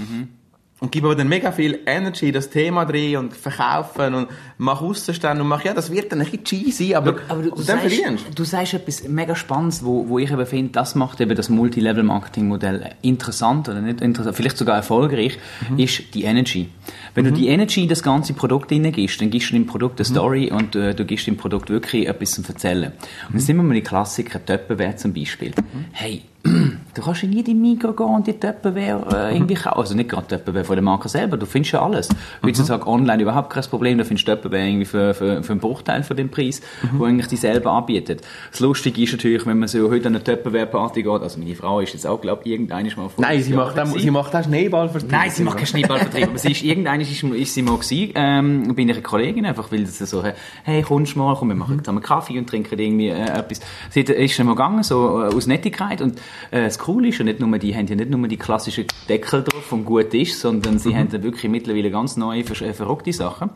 und 0.81 0.93
gebe 0.93 1.07
aber 1.09 1.17
dann 1.17 1.29
mega 1.29 1.51
viel 1.53 1.81
Energy 1.87 2.29
in 2.29 2.33
das 2.35 2.51
Thema 2.51 2.85
drin 2.85 3.17
und 3.17 3.35
verkaufen 3.37 4.15
und 4.15 4.29
mach 4.59 4.81
Aussenstände 4.81 5.43
und 5.43 5.49
mach, 5.49 5.65
ja, 5.65 5.75
das 5.75 5.91
wird 5.91 6.13
dann 6.13 6.21
ein 6.21 6.27
bisschen 6.27 6.45
cheesy, 6.45 6.95
aber, 6.95 7.17
Aber 7.29 7.43
du, 7.43 7.51
du, 7.51 7.57
dann 7.57 7.65
sagst, 7.81 7.95
verdienst 7.95 8.27
du 8.35 8.45
sagst 8.45 8.75
etwas 8.75 9.09
mega 9.09 9.35
Spannendes, 9.35 9.85
wo, 9.85 10.09
wo 10.09 10.19
ich 10.19 10.31
eben 10.31 10.47
finde, 10.47 10.73
das 10.73 10.95
macht 10.95 11.21
eben 11.21 11.35
das 11.35 11.49
Multilevel-Marketing-Modell 11.49 12.91
interessant 13.03 13.69
oder 13.69 13.81
nicht 13.81 14.01
interessant, 14.01 14.37
vielleicht 14.37 14.57
sogar 14.59 14.77
erfolgreich, 14.77 15.39
Mhm. 15.69 15.79
ist 15.79 16.15
die 16.15 16.25
Energy. 16.25 16.69
Wenn 17.15 17.25
du 17.25 17.33
die 17.33 17.49
Energy 17.49 17.83
in 17.83 17.89
das 17.89 18.03
ganze 18.03 18.33
Produkt 18.33 18.71
hineingibst, 18.71 19.21
dann 19.21 19.31
gibst 19.31 19.51
du 19.51 19.55
dem 19.55 19.67
Produkt 19.67 19.99
eine 20.01 20.09
Mhm. 20.09 20.13
Story 20.15 20.51
und 20.53 20.77
äh, 20.77 20.95
du 20.95 21.05
gibst 21.05 21.27
dem 21.27 21.37
Produkt 21.37 21.69
wirklich 21.71 22.07
etwas 22.09 22.33
zum 22.33 22.45
Erzählen. 22.45 22.93
Und 23.29 23.35
jetzt 23.39 23.49
nehmen 23.49 23.61
wir 23.61 23.65
mal 23.69 23.75
die 23.75 23.83
Klassiker, 23.83 24.45
Töppenware 24.45 24.97
zum 24.97 25.13
Beispiel. 25.13 25.51
Mhm. 25.51 25.85
Hey, 25.93 26.23
du 26.45 27.03
kannst 27.03 27.23
in 27.23 27.33
jede 27.33 27.53
Mikro 27.55 27.93
gehen 27.93 28.07
und 28.07 28.27
die 28.27 28.33
Töppenware 28.33 29.31
äh, 29.31 29.35
irgendwie 29.35 29.55
kaufen. 29.55 29.79
Also 29.79 29.95
nicht 29.95 30.09
gerade 30.09 30.27
Töppenware 30.27 30.65
von 30.65 30.77
der 30.77 30.83
Marke 30.83 31.09
selber, 31.09 31.37
du 31.37 31.47
findest 31.47 31.73
ja 31.73 31.83
alles. 31.83 32.09
Heutzutage 32.45 32.87
online 32.87 33.23
überhaupt 33.23 33.51
kein 33.51 33.65
Problem, 33.65 33.99
da 33.99 34.05
findest 34.05 34.29
du 34.29 34.33
Töppenware 34.33 34.67
irgendwie 34.67 34.85
für, 34.85 35.15
für, 35.15 35.43
für 35.43 35.53
einen 35.53 35.61
Bruchteil 35.61 36.03
von 36.03 36.17
dem 36.17 36.29
Preis, 36.31 36.61
wo 36.93 37.05
eigentlich 37.05 37.27
die 37.27 37.37
selber 37.37 37.73
anbietet. 37.73 38.23
Das 38.51 38.61
Lustige 38.61 39.03
ist 39.03 39.13
natürlich, 39.13 39.47
wenn 39.47 39.59
man 39.59 39.69
so 39.69 39.91
heute 39.91 40.09
an 40.09 40.15
eine 40.15 40.25
Töppenware-Party 40.25 41.03
geht, 41.03 41.23
also 41.23 41.39
meine 41.39 41.55
Frau 41.55 41.81
ist 41.81 41.93
jetzt 41.93 42.07
auch, 42.07 42.21
glaube 42.21 42.43
ich, 42.45 42.53
irgendwann 42.53 42.85
mal 42.97 43.09
vor 43.09 43.25
Nein, 43.25 43.43
sie 43.43 43.53
macht, 43.53 43.79
auch, 43.79 43.99
sie 43.99 44.11
macht 44.11 44.35
auch 44.35 44.45
Schneeballvertrieb. 44.45 45.11
Nein, 45.11 45.31
sie 45.31 45.43
macht 45.43 45.57
keinen 45.57 45.67
Schneeballvertrieb. 45.67 46.29
aber 46.29 46.39
sie 46.39 46.53
ist, 46.53 46.63
irgendwann 46.63 47.01
ist, 47.01 47.23
ist 47.23 47.55
sie 47.55 47.63
mal 47.63 47.77
gewesen, 47.77 48.13
ähm, 48.15 48.75
bei 48.75 48.83
einer 48.83 49.01
Kollegin, 49.01 49.45
einfach 49.45 49.71
weil 49.73 49.87
sie 49.87 50.07
so, 50.07 50.23
hey, 50.65 50.83
kommst 50.83 51.17
mal, 51.17 51.35
komm, 51.37 51.49
wir 51.49 51.57
machen 51.57 51.79
zusammen 51.79 52.03
Kaffee 52.03 52.39
und 52.39 52.49
trinken 52.49 52.79
irgendwie 52.79 53.09
äh, 53.09 53.25
etwas. 53.25 53.61
Sie 53.91 54.01
ist 54.01 54.39
dann 54.39 54.47
mal 54.47 54.53
gegangen, 54.53 54.83
so 54.83 55.23
äh, 55.23 55.35
aus 55.35 55.47
Nettigkeit 55.47 56.01
und 56.01 56.21
äh, 56.51 56.65
das 56.65 56.79
Coole 56.79 57.09
ist 57.09 57.19
ja 57.19 57.25
nicht 57.25 57.41
nur, 57.41 57.59
die 57.59 57.75
haben 57.75 57.87
ja 57.87 57.97
nicht 57.97 58.11
nur 58.11 58.27
die 58.29 58.37
klassischen 58.37 58.85
Deckel 59.09 59.43
drauf 59.43 59.65
vom 59.65 59.85
gut 59.85 60.13
ist, 60.15 60.41
sondern 60.41 60.79
sie 60.79 60.95
haben 60.97 61.09
dann 61.11 61.23
wirklich 61.23 61.51
mittlerweile 61.51 61.91
ganz 61.91 62.17
neue, 62.17 62.45
ver 62.45 62.61
äh, 62.67 62.73
verrückte 62.73 63.13
Sachen. 63.13 63.51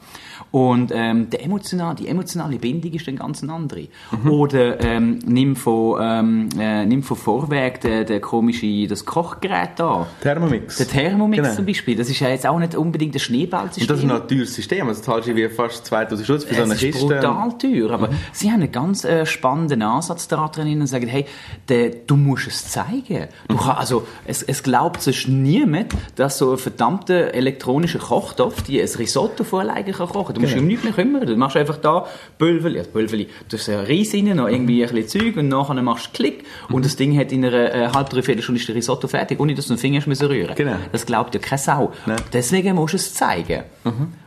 Und 0.51 0.93
ähm, 0.95 1.31
der 1.31 1.45
emotional, 1.45 1.95
die 1.95 2.09
emotionale 2.09 2.57
Bindung 2.59 2.93
ist 2.93 3.07
dann 3.07 3.17
ganz 3.17 3.43
eine 3.43 3.53
andere. 3.53 3.89
Oder 4.29 4.81
ähm, 4.81 5.19
nimm 5.25 5.57
von, 5.57 5.99
ähm, 6.03 6.49
äh, 6.59 6.85
nimm 6.85 7.03
von 7.03 7.17
Vorwerk 7.17 7.81
der, 7.81 8.05
der 8.05 8.21
komische, 8.21 8.87
das 8.87 9.05
Kochgerät 9.05 9.71
da. 9.77 10.07
Thermomix. 10.23 10.77
Der 10.77 10.89
Thermomix 10.89 11.43
Genau. 11.43 11.55
zum 11.55 11.67
Beispiel, 11.67 11.97
das 11.97 12.09
ist 12.11 12.21
ja 12.21 12.29
jetzt 12.29 12.47
auch 12.47 12.59
nicht 12.59 12.75
unbedingt 12.75 13.15
ein 13.15 13.21
Schneeballsystem. 13.21 13.83
Und 13.83 13.91
das 13.91 14.05
ist 14.05 14.11
ein 14.11 14.29
teures 14.29 14.55
System. 14.55 14.89
Also 14.89 15.03
zahlst 15.03 15.29
du 15.29 15.37
wie 15.37 15.49
fast 15.49 15.87
2000 15.87 16.27
Schutz 16.27 16.45
für 16.45 16.55
so 16.55 16.63
eine 16.63 16.75
es 16.75 16.83
ist 16.83 16.93
Kiste. 16.93 17.07
brutal 17.07 17.59
teuer, 17.59 17.91
aber 17.91 18.11
sie 18.33 18.51
haben 18.51 18.61
einen 18.63 18.73
ganz 18.73 19.05
äh, 19.05 19.25
spannenden 19.27 19.83
Ansatz 19.83 20.29
da 20.29 20.49
drin 20.49 20.81
und 20.81 20.87
sagen, 20.87 21.09
hey, 21.09 21.25
der, 21.69 21.91
du 21.91 22.17
musst 22.17 22.47
es 22.47 22.62
zeigen. 22.71 23.29
Du 23.49 23.57
kann, 23.57 23.77
also, 23.77 24.07
es, 24.25 24.43
es 24.43 24.63
glaubt 24.63 25.03
sonst 25.03 25.29
niemand, 25.29 25.95
dass 26.17 26.39
so 26.39 26.53
ein 26.53 26.59
verdammter 26.59 27.35
elektronischer 27.35 27.99
Kochtopf 27.99 28.63
die 28.63 28.81
ein 28.81 28.89
Risotto 28.99 29.45
vorlegen 29.45 29.93
kann 29.93 30.09
kochen. 30.09 30.35
Du 30.35 30.41
musst 30.41 30.55
dich 30.55 30.61
um 30.61 30.67
nichts 30.67 30.85
mehr 30.85 30.93
kümmern. 30.93 31.27
Du 31.27 31.37
machst 31.37 31.57
einfach 31.57 31.79
da 31.79 32.07
Pulverli, 32.39 32.79
ja, 32.79 32.85
Pulverli, 32.85 33.29
du 33.49 33.57
hast 33.57 33.69
Reis 33.69 34.15
rein, 34.15 34.37
noch 34.37 34.49
irgendwie 34.49 34.85
ein 34.85 34.95
bisschen 34.95 35.21
Zeug 35.21 35.37
und 35.37 35.49
nachher 35.49 35.81
machst 35.83 36.09
du 36.09 36.11
Klick 36.13 36.45
und 36.71 36.85
das 36.85 36.97
Ding 36.97 37.19
hat 37.19 37.33
in 37.33 37.45
einer 37.45 37.75
äh, 37.75 37.89
halb, 37.89 38.11
dreiviertel 38.11 38.43
Stunde 38.43 38.61
ist 38.61 38.69
der 38.69 38.75
Risotto 38.75 39.09
fertig, 39.09 39.41
ohne 39.41 39.55
dass 39.55 39.67
du 39.67 39.75
den 39.75 39.79
Finger 39.79 39.99
hast 40.01 40.07
müssen 40.07 40.27
rühren. 40.27 40.55
Genau. 40.55 40.77
Das 40.91 41.07
glaubt 41.07 41.35
ja 41.35 41.41
keine 41.41 41.59
Sau. 41.59 41.93
Nein. 42.07 42.17
Deswegen 42.33 42.75
musst 42.77 42.95
du 42.95 42.97
es 42.97 43.15
zeigen. 43.15 43.63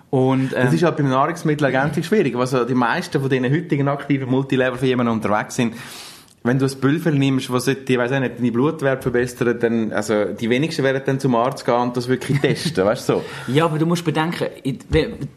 Und, 0.09 0.53
ähm, 0.53 0.63
Das 0.65 0.73
ist 0.73 0.83
halt 0.83 0.97
bei 0.97 1.03
Nahrungsmittelagenten 1.03 2.03
schwierig. 2.03 2.35
Also 2.35 2.63
die 2.63 2.73
meisten 2.73 3.19
von 3.19 3.29
diesen 3.29 3.51
heutigen 3.51 3.87
aktiven 3.87 4.29
Multilevel-Firmen 4.29 5.07
unterwegs 5.07 5.55
sind, 5.55 5.75
wenn 6.45 6.59
du 6.59 6.65
ein 6.65 6.79
Pülver 6.79 7.11
nimmst, 7.11 7.51
was 7.51 7.67
weiss 7.97 8.11
auch 8.11 8.19
nicht, 8.19 8.37
deinen 8.37 8.53
Blutwert 8.53 9.01
verbessern, 9.01 9.57
dann, 9.59 9.91
also, 9.91 10.25
die 10.25 10.47
wenigsten 10.49 10.83
werden 10.83 11.01
dann 11.03 11.19
zum 11.19 11.33
Arzt 11.35 11.65
gehen 11.65 11.73
und 11.73 11.97
das 11.97 12.07
wirklich 12.07 12.39
testen, 12.39 12.85
weißt 12.85 13.09
du 13.09 13.13
so. 13.13 13.23
Ja, 13.47 13.65
aber 13.65 13.79
du 13.79 13.87
musst 13.87 14.05
bedenken, 14.05 14.45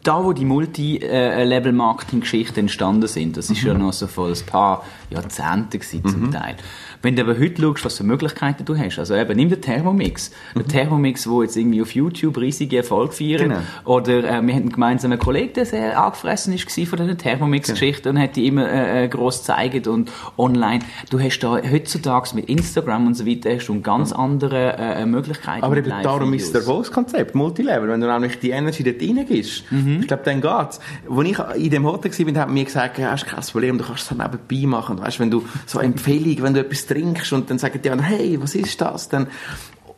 da 0.03 0.23
wo 0.23 0.33
die 0.33 0.45
Multi-Level-Marketing-Geschichten 0.45 2.59
entstanden 2.59 3.07
sind, 3.07 3.37
das 3.37 3.49
ist 3.49 3.63
ja 3.63 3.73
noch 3.73 3.91
so 3.91 4.05
vor 4.05 4.27
ein 4.27 4.37
paar 4.45 4.85
Jahrzehnten 5.09 5.79
gewesen, 5.79 6.07
zum 6.07 6.31
Teil. 6.31 6.57
Wenn 7.01 7.15
du 7.15 7.21
aber 7.21 7.39
heute 7.39 7.61
schaust, 7.61 7.85
was 7.85 7.97
für 7.97 8.03
Möglichkeiten 8.03 8.65
du 8.65 8.77
hast, 8.77 8.99
also 8.99 9.15
eben, 9.15 9.33
nimm 9.37 9.49
den 9.49 9.61
Thermomix. 9.61 10.31
Der 10.53 10.65
Thermomix, 10.65 11.29
wo 11.29 11.41
jetzt 11.41 11.55
irgendwie 11.55 11.81
auf 11.81 11.95
YouTube 11.95 12.37
riesige 12.37 12.77
Erfolg 12.77 13.13
feiert. 13.13 13.41
Genau. 13.41 13.59
Oder 13.85 14.17
äh, 14.17 14.23
wir 14.23 14.29
hatten 14.33 14.47
einen 14.47 14.71
gemeinsamen 14.71 15.17
Kollegen, 15.17 15.53
der 15.53 15.65
sehr 15.65 15.97
angefressen 15.97 16.53
ist 16.53 16.67
gewesen 16.67 16.89
von 16.89 16.99
dieser 16.99 17.17
Thermomix-Geschichte 17.17 18.09
und 18.09 18.19
hat 18.19 18.35
die 18.35 18.47
immer 18.47 18.69
äh, 18.69 19.05
äh, 19.05 19.07
gross 19.07 19.39
gezeigt 19.39 19.87
und 19.87 20.11
online. 20.37 20.79
Du 21.09 21.21
hast 21.21 21.39
da 21.39 21.61
heutzutage 21.71 22.35
mit 22.35 22.49
Instagram 22.49 23.07
und 23.07 23.13
so 23.13 23.25
weiter 23.25 23.55
hast 23.55 23.67
du 23.67 23.79
ganz 23.79 24.11
andere 24.11 24.75
äh, 24.77 25.05
Möglichkeiten. 25.05 25.63
Aber 25.63 25.77
eben 25.77 25.89
darum 26.03 26.33
ist 26.33 26.53
das. 26.53 26.67
Erfolgskonzept 26.67 27.33
Multilevel. 27.33 27.87
Wenn 27.87 28.01
du 28.01 28.07
nämlich 28.07 28.39
die 28.39 28.49
Energy 28.49 28.83
dort 28.83 29.01
reingibst, 29.01 29.63
ich 30.01 30.07
glaube, 30.07 30.23
dann 30.25 30.41
geht's. 30.41 30.79
Als 31.09 31.27
ich 31.55 31.63
in 31.63 31.69
dem 31.71 31.85
Hotel 31.85 32.11
war, 32.11 32.41
haben 32.41 32.53
mir 32.53 32.65
gesagt, 32.65 32.99
hast 32.99 33.25
kein 33.25 33.41
Problem, 33.41 33.77
du 33.77 33.85
kannst 33.85 34.03
es 34.03 34.09
dann 34.09 34.17
nebenbei 34.17 34.67
machen. 34.67 34.99
Weißt, 34.99 35.19
wenn 35.21 35.31
du 35.31 35.45
so 35.65 35.79
Empfehlung, 35.89 36.43
wenn 36.43 36.53
du 36.53 36.59
etwas 36.59 36.88
trinkst 36.89 37.31
und 37.33 37.49
dann 37.49 37.59
sagen 37.59 37.81
die 37.81 37.89
anderen, 37.89 38.09
hey, 38.09 38.41
was 38.41 38.55
ist 38.55 38.79
das? 38.81 39.09
Dann, 39.09 39.27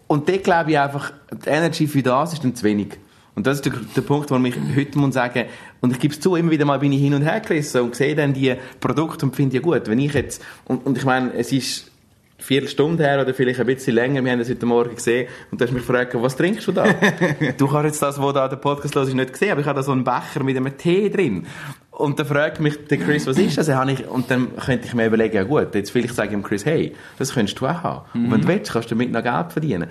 und 0.07 0.27
dort 0.27 0.43
glaube 0.43 0.71
ich 0.71 0.79
einfach, 0.79 1.13
die 1.45 1.50
Energy 1.50 1.88
für 1.88 2.03
das 2.03 2.33
ist 2.33 2.43
dann 2.43 2.55
zu 2.55 2.63
wenig. 2.63 2.98
Und 3.33 3.48
das 3.48 3.57
ist 3.57 3.65
der, 3.65 3.74
der 3.95 4.01
Punkt, 4.01 4.29
wo 4.29 4.38
ich 4.38 4.55
heute 4.75 5.00
muss 5.00 5.13
sagen, 5.13 5.45
und 5.79 5.91
ich 5.91 6.00
gebe 6.00 6.13
es 6.13 6.19
zu, 6.19 6.36
immer 6.36 6.51
wieder 6.51 6.65
mal 6.65 6.79
bin 6.79 6.91
ich 6.91 7.01
hin 7.01 7.13
und 7.13 7.21
her 7.21 7.39
gerissen 7.39 7.81
und 7.81 7.95
sehe 7.95 8.13
dann 8.13 8.33
die 8.33 8.55
Produkte 8.79 9.25
und 9.25 9.36
finde 9.36 9.55
ja 9.55 9.62
gut, 9.62 9.88
wenn 9.88 10.00
ich 10.00 10.13
jetzt, 10.13 10.43
und, 10.65 10.86
und 10.86 10.98
ich 10.98 11.05
meine, 11.05 11.33
es 11.33 11.51
ist, 11.51 11.91
Viertelstunde 12.41 13.03
her 13.03 13.21
oder 13.21 13.33
vielleicht 13.33 13.60
ein 13.60 13.65
bisschen 13.65 13.95
länger. 13.95 14.24
Wir 14.24 14.31
haben 14.31 14.39
das 14.39 14.50
heute 14.50 14.65
Morgen 14.65 14.95
gesehen 14.95 15.27
und 15.51 15.62
du 15.62 15.65
hast 15.65 15.71
mich 15.71 15.86
gefragt, 15.86 16.13
was 16.15 16.36
trinkst 16.36 16.67
du 16.67 16.71
da? 16.71 16.86
du 17.57 17.67
kannst 17.67 17.86
jetzt 17.86 18.01
das, 18.01 18.19
was 18.19 18.33
da 18.33 18.48
der 18.48 18.57
Podcast 18.57 18.95
los 18.95 19.07
ist, 19.07 19.13
nicht 19.13 19.33
gesehen, 19.33 19.51
aber 19.51 19.62
ich 19.62 19.67
habe 19.67 19.77
da 19.77 19.83
so 19.83 19.91
einen 19.91 20.03
Becher 20.03 20.43
mit 20.43 20.57
einem 20.57 20.75
Tee 20.77 21.10
drin. 21.10 21.45
Und 21.91 22.17
dann 22.19 22.25
fragt 22.25 22.60
mich 22.62 22.77
der 22.89 22.98
Chris, 22.98 23.27
was 23.27 23.38
ist 23.38 23.57
das? 23.57 23.67
Dann 23.67 23.75
habe 23.77 23.91
ich, 23.91 24.07
und 24.07 24.31
dann 24.31 24.55
könnte 24.55 24.88
ich 24.88 24.93
mir 24.93 25.05
überlegen, 25.05 25.36
ja 25.36 25.43
gut, 25.43 25.75
jetzt 25.75 25.91
vielleicht 25.91 26.15
sage 26.15 26.29
ich 26.29 26.33
dem 26.33 26.41
Chris, 26.43 26.65
hey, 26.65 26.93
das 27.19 27.33
könntest 27.33 27.60
du 27.60 27.67
auch 27.67 27.83
haben. 27.83 28.01
Und 28.13 28.31
wenn 28.31 28.41
du 28.41 28.48
willst, 28.48 28.71
kannst 28.71 28.89
du 28.89 28.95
damit 28.95 29.12
noch 29.12 29.21
Geld 29.21 29.51
verdienen. 29.51 29.88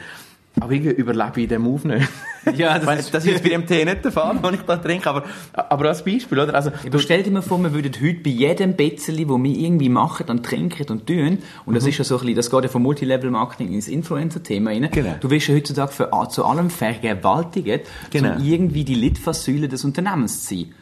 Aber 0.59 0.73
irgendwie 0.73 0.91
überlebe 0.95 1.31
ich 1.37 1.43
in 1.45 1.49
dem 1.51 1.63
Move 1.63 1.87
nicht. 1.87 2.09
Ja, 2.57 2.77
das 2.79 2.87
meine, 2.87 3.01
ist- 3.01 3.13
das 3.13 3.25
ist 3.27 3.33
jetzt 3.33 3.43
bei 3.43 3.51
dem 3.51 3.67
Tee 3.67 3.85
nicht 3.85 4.03
der 4.03 4.11
Fall, 4.11 4.35
den 4.43 4.55
ich 4.55 4.63
da 4.63 4.79
trinke, 4.79 5.09
aber, 5.11 5.25
aber 5.53 5.89
als 5.91 6.03
Beispiel, 6.03 6.41
oder? 6.41 6.55
Also, 6.55 6.73
Aber 6.87 6.99
stell 6.99 7.23
dir 7.23 7.31
mal 7.31 7.43
vor, 7.43 7.63
wir 7.63 7.73
würden 7.75 7.93
heute 8.03 8.15
bei 8.21 8.31
jedem 8.31 8.75
Betzeli, 8.75 9.29
wo 9.29 9.37
wir 9.41 9.53
irgendwie 9.55 9.91
machen 9.91 10.27
und 10.31 10.43
trinken 10.45 10.87
und 10.91 11.07
tun, 11.07 11.39
und 11.67 11.75
das 11.75 11.87
ist 11.87 11.99
ja 11.99 12.05
so 12.05 12.15
ein 12.17 12.21
bisschen, 12.21 12.37
das 12.37 12.51
geht 12.51 12.63
ja 12.63 12.69
vom 12.71 12.83
Multilevel-Marketing 12.83 13.73
ins 13.75 13.89
Influencer-Thema 13.89 14.71
rein. 14.71 14.89
Genau. 14.91 15.17
Du 15.21 15.31
wirst 15.31 15.49
ja 15.49 15.55
heutzutage 15.55 15.93
für, 15.93 16.11
zu 16.31 16.45
allem 16.47 16.71
vergewaltigt, 16.71 17.87
Genau. 18.11 18.37
um 18.37 18.43
irgendwie 18.45 18.85
die 18.85 18.95
Litfaßsäule 18.95 19.69
des 19.69 19.85
Unternehmens 19.85 20.45
zu 20.47 20.55
sein. 20.57 20.75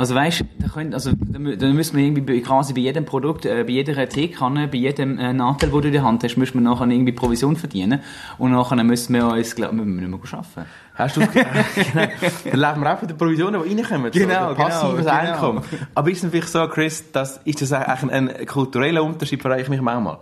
Also 0.00 0.14
weißt, 0.14 0.44
da 0.60 0.68
können, 0.68 0.94
also 0.94 1.10
da, 1.12 1.38
mü- 1.38 1.56
da 1.56 1.66
müssen 1.66 1.94
wir 1.96 2.02
irgendwie 2.04 2.22
bei- 2.22 2.40
quasi 2.40 2.72
bei 2.72 2.80
jedem 2.80 3.04
Produkt, 3.04 3.44
äh, 3.44 3.64
bei 3.64 3.72
jeder 3.72 4.08
Teekanne, 4.08 4.66
bei 4.66 4.78
jedem 4.78 5.18
äh, 5.18 5.34
Nadel, 5.34 5.72
wo 5.72 5.80
du 5.80 5.88
in 5.88 5.92
der 5.92 6.02
Hand 6.04 6.24
hast, 6.24 6.36
müssen 6.38 6.54
wir 6.54 6.62
nachher 6.62 6.86
irgendwie 6.88 7.12
Provision 7.12 7.54
verdienen 7.54 8.00
und 8.38 8.50
nachher 8.52 8.82
müssen 8.82 9.12
wir 9.14 9.26
uns, 9.28 9.54
glaub, 9.54 9.72
müssen 9.72 10.00
wir 10.00 10.08
nicht 10.08 10.32
mehr 10.32 10.38
arbeiten. 10.38 10.70
Hast 10.94 11.16
du 11.18 11.20
genau. 11.26 12.08
Dann 12.50 12.60
leben 12.60 12.80
wir 12.82 12.94
auch 12.94 12.98
von 12.98 13.08
den 13.08 13.16
Provisionen, 13.18 13.62
die 13.62 13.74
reinkommen. 13.74 14.10
Genau, 14.10 14.48
so, 14.48 14.54
passives 14.54 14.96
genau, 15.04 15.20
genau. 15.20 15.32
Einkommen. 15.32 15.64
Aber 15.94 16.10
ist 16.10 16.16
es 16.18 16.22
natürlich 16.24 16.46
so, 16.46 16.66
Chris, 16.68 17.12
dass, 17.12 17.36
ist 17.44 17.60
das 17.60 17.72
eigentlich 17.74 18.10
ein, 18.12 18.28
ein 18.30 18.46
kultureller 18.46 19.04
Unterschied, 19.04 19.42
frage 19.42 19.60
ich 19.60 19.68
mich 19.68 19.82
manchmal. 19.82 20.18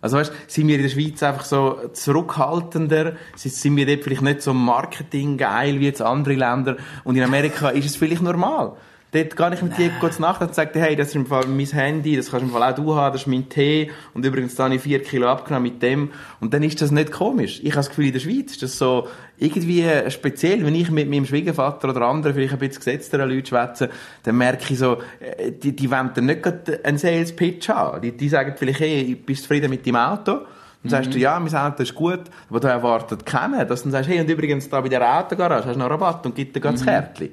Also 0.00 0.16
weißt, 0.16 0.32
sind 0.46 0.68
wir 0.68 0.76
in 0.76 0.82
der 0.82 0.88
Schweiz 0.88 1.22
einfach 1.22 1.44
so 1.44 1.76
zurückhaltender? 1.92 3.12
Sind 3.34 3.76
wir 3.76 3.84
dort 3.84 4.04
vielleicht 4.04 4.22
nicht 4.22 4.42
so 4.42 4.54
Marketing 4.54 5.36
geil 5.36 5.80
wie 5.80 5.86
jetzt 5.86 6.00
andere 6.00 6.34
Länder? 6.34 6.76
Und 7.04 7.16
in 7.16 7.22
Amerika 7.24 7.68
ist 7.70 7.84
es 7.86 7.96
vielleicht 7.96 8.22
normal. 8.22 8.72
Dort 9.10 9.36
gehe 9.36 9.54
ich 9.54 9.62
mit 9.62 9.78
dir 9.78 9.90
kurz 10.00 10.18
nach 10.18 10.38
und 10.42 10.54
sage 10.54 10.72
dir, 10.72 10.80
hey, 10.80 10.94
das 10.94 11.08
ist 11.08 11.14
im 11.14 11.24
Fall 11.24 11.46
mein 11.46 11.64
Handy, 11.64 12.14
das 12.14 12.30
kannst 12.30 12.42
du 12.42 12.48
im 12.48 12.52
Fall 12.52 12.70
auch 12.70 12.74
du 12.74 12.94
haben, 12.94 13.14
das 13.14 13.22
ist 13.22 13.26
mein 13.26 13.48
Tee 13.48 13.90
und 14.12 14.26
übrigens 14.26 14.54
da 14.54 14.64
habe 14.64 14.74
ich 14.74 14.82
vier 14.82 15.02
Kilo 15.02 15.28
abgenommen 15.28 15.72
mit 15.72 15.82
dem 15.82 16.10
und 16.40 16.52
dann 16.52 16.62
ist 16.62 16.82
das 16.82 16.90
nicht 16.90 17.10
komisch. 17.10 17.60
Ich 17.60 17.70
habe 17.70 17.76
das 17.76 17.88
Gefühl, 17.88 18.08
in 18.08 18.12
der 18.12 18.20
Schweiz 18.20 18.52
ist 18.52 18.62
das 18.62 18.76
so 18.76 19.08
irgendwie 19.38 19.86
speziell, 20.10 20.62
wenn 20.66 20.74
ich 20.74 20.90
mit 20.90 21.08
meinem 21.08 21.24
Schwiegervater 21.24 21.88
oder 21.88 22.02
anderen 22.02 22.34
vielleicht 22.34 22.52
ein 22.52 22.58
bisschen 22.58 22.80
gesetzteren 22.80 23.30
Leuten 23.30 23.46
schwätze, 23.46 23.88
dann 24.24 24.36
merke 24.36 24.74
ich 24.74 24.78
so, 24.78 24.98
äh, 25.20 25.52
die, 25.52 25.74
die 25.74 25.90
wollen 25.90 26.10
dann 26.14 26.26
nicht 26.26 26.42
gerade 26.42 26.84
einen 26.84 26.98
Sales-Pitch 26.98 27.70
haben. 27.70 28.02
Die, 28.02 28.14
die 28.14 28.28
sagen 28.28 28.54
vielleicht, 28.58 28.80
hey, 28.80 29.14
bist 29.14 29.40
du 29.40 29.42
zufrieden 29.44 29.70
mit 29.70 29.86
deinem 29.86 29.96
Auto? 29.96 30.40
Dann 30.82 30.90
sagst 30.90 31.14
du, 31.14 31.18
ja, 31.18 31.40
mein 31.40 31.54
Auto 31.54 31.82
ist 31.82 31.94
gut, 31.94 32.24
aber 32.50 32.60
da 32.60 32.68
erwartet 32.68 33.24
keiner, 33.24 33.64
dass 33.64 33.80
du 33.80 33.86
dann 33.86 33.92
sagst, 33.92 34.10
hey, 34.10 34.20
und 34.20 34.30
übrigens 34.30 34.68
da 34.68 34.80
bei 34.80 34.88
der 34.88 35.18
Autogarage 35.18 35.66
hast 35.66 35.74
du 35.74 35.78
noch 35.78 35.90
Rabatt 35.90 36.24
und 36.26 36.34
gibt 36.34 36.54
dir 36.54 36.60
gerade 36.60 36.76
das 36.76 36.84
Kärtchen. 36.84 37.30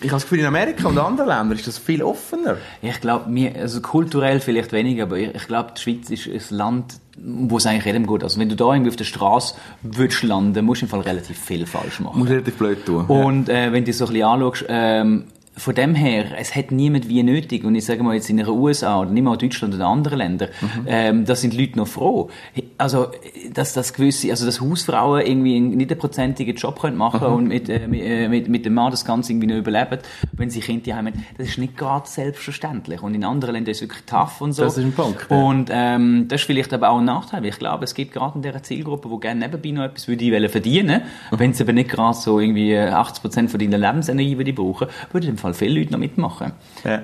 Ich 0.00 0.08
habe 0.08 0.16
das 0.16 0.22
Gefühl, 0.24 0.40
in 0.40 0.46
Amerika 0.46 0.88
und 0.88 0.98
anderen 0.98 1.28
Ländern 1.28 1.52
ist 1.52 1.66
das 1.68 1.78
viel 1.78 2.02
offener. 2.02 2.56
Ich 2.82 3.00
glaube, 3.00 3.30
mir, 3.30 3.54
also 3.54 3.80
kulturell 3.80 4.40
vielleicht 4.40 4.72
weniger, 4.72 5.04
aber 5.04 5.18
ich, 5.18 5.34
ich 5.34 5.46
glaube, 5.46 5.72
die 5.76 5.80
Schweiz 5.80 6.10
ist 6.10 6.50
ein 6.50 6.56
Land, 6.56 7.00
wo 7.16 7.58
es 7.58 7.66
eigentlich 7.66 7.84
jedem 7.84 8.06
gut 8.06 8.24
Also 8.24 8.40
wenn 8.40 8.48
du 8.48 8.56
da 8.56 8.72
irgendwie 8.72 8.90
auf 8.90 8.96
der 8.96 9.04
Straße 9.04 9.54
würdest 9.82 10.24
landen, 10.24 10.64
musst 10.64 10.82
du 10.82 10.86
im 10.86 10.90
Fall 10.90 11.00
relativ 11.00 11.38
viel 11.38 11.64
falsch 11.64 12.00
machen. 12.00 12.18
Muss 12.18 12.28
relativ 12.28 12.56
blöd 12.56 12.84
tun. 12.84 13.06
Und 13.06 13.48
äh, 13.48 13.72
wenn 13.72 13.84
du 13.84 13.92
so 13.92 14.06
ein 14.06 14.12
bisschen 14.12 14.28
anschaust, 14.28 14.64
ähm, 14.68 15.24
von 15.56 15.74
dem 15.74 15.94
her, 15.94 16.26
es 16.38 16.54
hat 16.56 16.72
niemand 16.72 17.08
wie 17.08 17.22
nötig. 17.22 17.64
Und 17.64 17.74
ich 17.74 17.84
sage 17.84 18.02
mal 18.02 18.14
jetzt 18.14 18.28
in 18.28 18.38
den 18.38 18.48
USA 18.48 19.00
oder 19.00 19.10
nicht 19.10 19.22
mal 19.22 19.36
Deutschland 19.36 19.74
oder 19.74 19.86
anderen 19.86 20.18
Ländern, 20.18 20.48
mhm. 20.60 20.86
ähm, 20.86 21.24
da 21.24 21.36
sind 21.36 21.56
Leute 21.56 21.78
noch 21.78 21.86
froh. 21.86 22.28
Also, 22.76 23.08
dass 23.52 23.72
das 23.72 23.92
gewisse, 23.92 24.30
also, 24.30 24.46
dass 24.46 24.60
Hausfrauen 24.60 25.24
irgendwie 25.24 25.56
einen 25.56 25.76
niederprozentigen 25.76 26.56
Job 26.56 26.80
können 26.80 26.96
machen 26.96 27.28
mhm. 27.28 27.34
und 27.34 27.48
mit, 27.48 27.68
äh, 27.68 27.86
mit, 27.86 28.02
äh, 28.02 28.28
mit, 28.28 28.48
mit, 28.48 28.66
dem 28.66 28.74
Mann 28.74 28.90
das 28.90 29.04
Ganze 29.04 29.32
irgendwie 29.32 29.46
noch 29.46 29.56
überleben, 29.56 29.98
wenn 30.32 30.50
sie 30.50 30.60
Kinder 30.60 30.96
haben, 30.96 31.12
das 31.38 31.48
ist 31.48 31.58
nicht 31.58 31.76
gerade 31.76 32.08
selbstverständlich. 32.08 33.02
Und 33.02 33.14
in 33.14 33.24
anderen 33.24 33.54
Ländern 33.54 33.70
ist 33.70 33.78
es 33.78 33.82
wirklich 33.82 34.04
tough 34.06 34.40
und 34.40 34.52
so. 34.52 34.64
Das 34.64 34.76
ist 34.76 34.84
ein 34.84 34.92
Punkt. 34.92 35.26
Ja. 35.30 35.36
Und, 35.36 35.70
ähm, 35.72 36.26
das 36.28 36.40
ist 36.40 36.46
vielleicht 36.46 36.72
aber 36.72 36.90
auch 36.90 36.98
ein 36.98 37.04
Nachteil, 37.04 37.42
weil 37.42 37.50
ich 37.50 37.58
glaube, 37.58 37.84
es 37.84 37.94
gibt 37.94 38.12
gerade 38.12 38.36
in 38.36 38.42
dieser 38.42 38.62
Zielgruppe, 38.62 39.08
die 39.08 39.20
gerne 39.20 39.40
nebenbei 39.40 39.70
noch 39.70 39.84
etwas 39.84 40.08
würde 40.08 40.48
verdienen, 40.48 41.02
mhm. 41.30 41.38
wenn 41.38 41.52
sie 41.52 41.62
aber 41.62 41.72
nicht 41.72 41.90
gerade 41.90 42.16
so 42.16 42.40
irgendwie 42.40 42.76
80% 42.76 43.48
von 43.48 43.60
deiner 43.60 43.78
Lebensenergie 43.78 44.36
würde 44.36 44.52
brauchen, 44.52 44.88
würde 45.12 45.28
Fall 45.44 45.54
viele 45.54 45.80
Leute 45.80 45.92
noch 45.92 45.98
mitmachen. 45.98 46.52
Ja. 46.84 47.02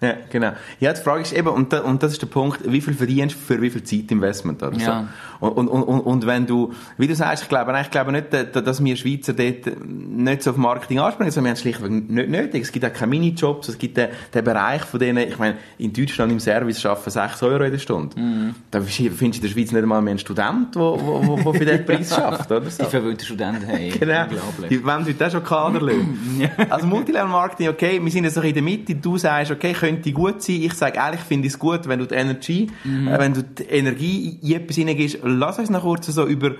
Ja, 0.00 0.16
genau. 0.30 0.52
Ja, 0.80 0.92
die 0.92 1.00
Frage 1.00 1.22
ist 1.22 1.32
eben, 1.32 1.48
und, 1.48 1.72
da, 1.72 1.80
und 1.80 2.02
das 2.02 2.12
ist 2.12 2.20
der 2.20 2.26
Punkt, 2.26 2.60
wie 2.70 2.80
viel 2.80 2.94
verdienst 2.94 3.36
du 3.36 3.40
für 3.40 3.62
wie 3.62 3.70
viel 3.70 3.82
Zeitinvestment 3.82 4.62
oder 4.62 4.76
ja. 4.76 5.08
So. 5.44 5.52
Und, 5.52 5.68
und, 5.68 5.82
und, 5.82 6.00
und 6.00 6.26
wenn 6.26 6.46
du, 6.46 6.72
wie 6.98 7.06
du 7.06 7.14
sagst, 7.14 7.44
ich 7.44 7.48
glaube, 7.48 7.74
ich 7.80 7.90
glaube 7.90 8.12
nicht, 8.12 8.32
dass 8.32 8.84
wir 8.84 8.96
Schweizer 8.96 9.32
dort 9.32 9.84
nicht 9.84 10.42
so 10.42 10.50
auf 10.50 10.56
Marketing 10.56 10.98
anspringen, 10.98 11.30
sondern 11.30 11.44
wir 11.44 11.50
haben 11.50 11.54
es 11.54 11.60
schlichtweg 11.60 11.90
nicht 11.90 12.28
nötig. 12.28 12.62
Es 12.62 12.72
gibt 12.72 12.84
auch 12.84 12.92
keine 12.92 13.10
Minijobs, 13.10 13.68
es 13.68 13.78
gibt 13.78 13.96
den, 13.96 14.08
den 14.32 14.44
Bereich 14.44 14.82
von 14.82 15.00
denen, 15.00 15.28
ich 15.28 15.38
meine, 15.38 15.56
in 15.78 15.92
Deutschland 15.92 16.32
im 16.32 16.40
Service 16.40 16.84
arbeiten 16.84 17.10
6 17.10 17.42
Euro 17.42 17.64
in 17.64 17.72
der 17.72 17.78
Stunde. 17.78 18.18
Mhm. 18.18 18.54
Da 18.70 18.80
findest 18.80 19.20
du 19.20 19.24
in 19.24 19.32
der 19.32 19.48
Schweiz 19.48 19.72
nicht 19.72 19.82
einmal 19.82 20.02
mehr 20.02 20.12
einen 20.12 20.18
Student, 20.18 20.74
der 20.74 21.54
für 21.54 21.64
den 21.64 21.84
Preis 21.84 22.08
schafft, 22.14 22.50
oder 22.50 22.70
so. 22.70 22.84
Die 22.84 22.90
verwöhnten 22.90 23.24
Studenten, 23.24 23.66
hey. 23.66 23.92
Genau. 24.04 24.24
Die 24.68 24.84
wollen 24.84 25.06
heute 25.06 25.26
auch 25.26 25.30
schon 25.30 25.44
Kaderlöhne. 25.44 26.50
also 26.70 26.86
Multilevel-Marketing, 26.86 27.68
okay, 27.68 28.00
wir 28.02 28.10
sind 28.10 28.24
jetzt 28.24 28.36
noch 28.36 28.44
in 28.44 28.54
der 28.54 28.62
Mitte, 28.62 28.94
du 28.94 29.16
sagst, 29.18 29.50
okay, 29.50 29.72
könnte 29.72 30.12
gut 30.12 30.42
sein. 30.42 30.62
Ich 30.62 30.74
sage 30.74 30.98
ehrlich, 30.98 31.20
finde 31.20 31.46
ich 31.46 31.54
es 31.54 31.58
gut, 31.58 31.88
wenn 31.88 31.98
du 31.98 32.06
die 32.06 32.14
Energie, 32.14 32.70
mhm. 32.84 33.08
äh, 33.08 33.18
wenn 33.18 33.34
du 33.34 33.42
die 33.42 33.62
Energie 33.64 34.38
in 34.42 34.52
etwas 34.52 34.76
hineingehst. 34.76 35.18
Lass 35.38 35.58
uns 35.58 35.70
noch 35.70 35.82
kurz 35.82 36.06
so 36.06 36.26
über 36.26 36.52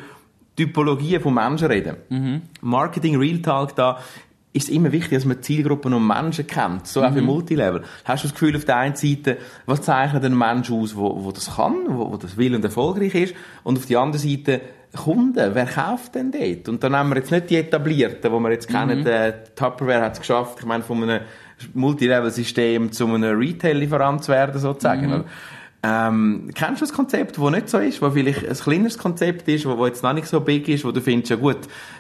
Typologien 0.56 1.20
von 1.20 1.34
Menschen 1.34 1.68
reden. 1.68 1.96
Mhm. 2.08 2.42
Marketing, 2.60 3.16
Real 3.16 3.38
Talk 3.38 3.74
da, 3.74 3.98
ist 4.52 4.68
es 4.68 4.74
immer 4.74 4.92
wichtig, 4.92 5.18
dass 5.18 5.24
man 5.24 5.42
Zielgruppen 5.42 5.92
und 5.92 6.06
Menschen 6.06 6.46
kennt, 6.46 6.86
so 6.86 7.02
auch 7.02 7.10
mhm. 7.10 7.14
für 7.14 7.22
Multilevel. 7.22 7.82
Hast 8.04 8.22
du 8.22 8.28
das 8.28 8.34
Gefühl 8.34 8.54
auf 8.54 8.64
der 8.64 8.76
einen 8.76 8.94
Seite, 8.94 9.36
was 9.66 9.82
zeichnet 9.82 10.24
ein 10.24 10.38
Mensch 10.38 10.70
aus, 10.70 10.94
wo, 10.94 11.24
wo 11.24 11.32
das 11.32 11.56
kann, 11.56 11.74
wo, 11.88 12.12
wo 12.12 12.16
das 12.16 12.36
will 12.36 12.54
und 12.54 12.64
erfolgreich 12.64 13.14
ist, 13.16 13.34
und 13.64 13.78
auf 13.78 13.86
der 13.86 13.98
anderen 13.98 14.28
Seite 14.28 14.60
Kunden, 14.94 15.54
wer 15.54 15.66
kauft 15.66 16.14
denn 16.14 16.30
dort? 16.30 16.68
Und 16.68 16.84
dann 16.84 16.94
haben 16.94 17.08
wir 17.08 17.16
jetzt 17.16 17.32
nicht 17.32 17.50
die 17.50 17.56
etablierten, 17.56 18.32
die 18.32 18.38
wir 18.38 18.50
jetzt 18.52 18.70
mhm. 18.70 18.74
kennen, 18.74 19.04
der 19.04 19.42
Tupperware 19.56 20.02
hat 20.02 20.12
es 20.14 20.20
geschafft, 20.20 20.58
ich 20.60 20.66
meine, 20.66 20.84
von 20.84 21.02
einem 21.02 21.22
Multilevel-System 21.74 22.92
zu 22.92 23.06
einem 23.06 23.36
Retail-Lieferant 23.36 24.22
zu 24.22 24.30
werden, 24.30 24.60
sozusagen. 24.60 25.08
Mhm. 25.08 25.24
Ähm, 25.86 26.50
kennst 26.54 26.80
du 26.80 26.86
das 26.86 26.94
Konzept, 26.94 27.36
das 27.36 27.50
nicht 27.50 27.68
so 27.68 27.76
ist, 27.76 28.00
wo 28.00 28.10
vielleicht 28.10 28.48
ein 28.48 28.56
kleineres 28.56 28.96
Konzept 28.96 29.46
ist, 29.48 29.66
wo, 29.66 29.76
wo 29.76 29.86
jetzt 29.86 30.02
noch 30.02 30.14
nicht 30.14 30.26
so 30.26 30.40
big 30.40 30.66
ist, 30.66 30.82
wo 30.82 30.92
du 30.92 31.02
findest, 31.02 31.28
ja 31.28 31.36
gut, 31.36 31.58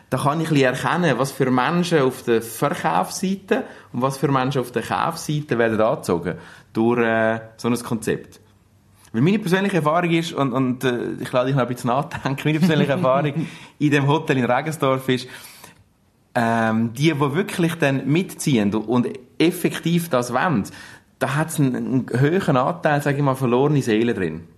da 0.08 0.16
kann 0.16 0.40
ich 0.40 0.48
ein 0.48 0.54
bisschen 0.54 0.74
erkennen, 0.74 1.18
was 1.18 1.32
für 1.32 1.50
Menschen 1.50 1.98
auf 2.00 2.22
der 2.22 2.40
Verkaufsseite 2.40 3.64
und 3.92 4.00
was 4.00 4.16
für 4.16 4.28
Menschen 4.28 4.62
auf 4.62 4.72
der 4.72 4.80
Kaufseite 4.80 5.58
werden 5.58 5.78
angezogen 5.78 6.36
durch 6.72 6.98
äh, 6.98 7.40
so 7.58 7.68
ein 7.68 7.78
Konzept. 7.80 8.40
Weil 9.12 9.20
meine 9.20 9.38
persönliche 9.38 9.76
Erfahrung 9.76 10.10
ist, 10.12 10.32
und, 10.32 10.54
und 10.54 10.82
äh, 10.82 11.12
ich 11.20 11.30
lade 11.30 11.48
dich 11.48 11.54
noch 11.54 11.64
ein 11.64 11.68
bisschen 11.68 11.88
nachdenken, 11.88 12.40
meine 12.42 12.60
persönliche 12.60 12.92
Erfahrung 12.92 13.46
in 13.78 13.90
dem 13.90 14.06
Hotel 14.06 14.38
in 14.38 14.46
Regensdorf 14.46 15.06
ist, 15.10 15.28
ähm, 16.34 16.94
die, 16.94 17.12
die 17.12 17.20
wirklich 17.20 17.74
dann 17.74 18.06
mitziehen 18.06 18.74
und 18.74 19.08
effektiv 19.38 20.08
das 20.08 20.32
wollen, 20.32 20.64
da 21.18 21.36
hat 21.36 21.48
es 21.48 21.60
einen, 21.60 21.76
einen 21.76 22.06
höheren 22.12 22.56
Anteil, 22.56 23.02
sage 23.02 23.18
ich 23.18 23.22
mal, 23.22 23.34
verlorene 23.34 23.82
Seelen 23.82 24.14
drin. 24.14 24.48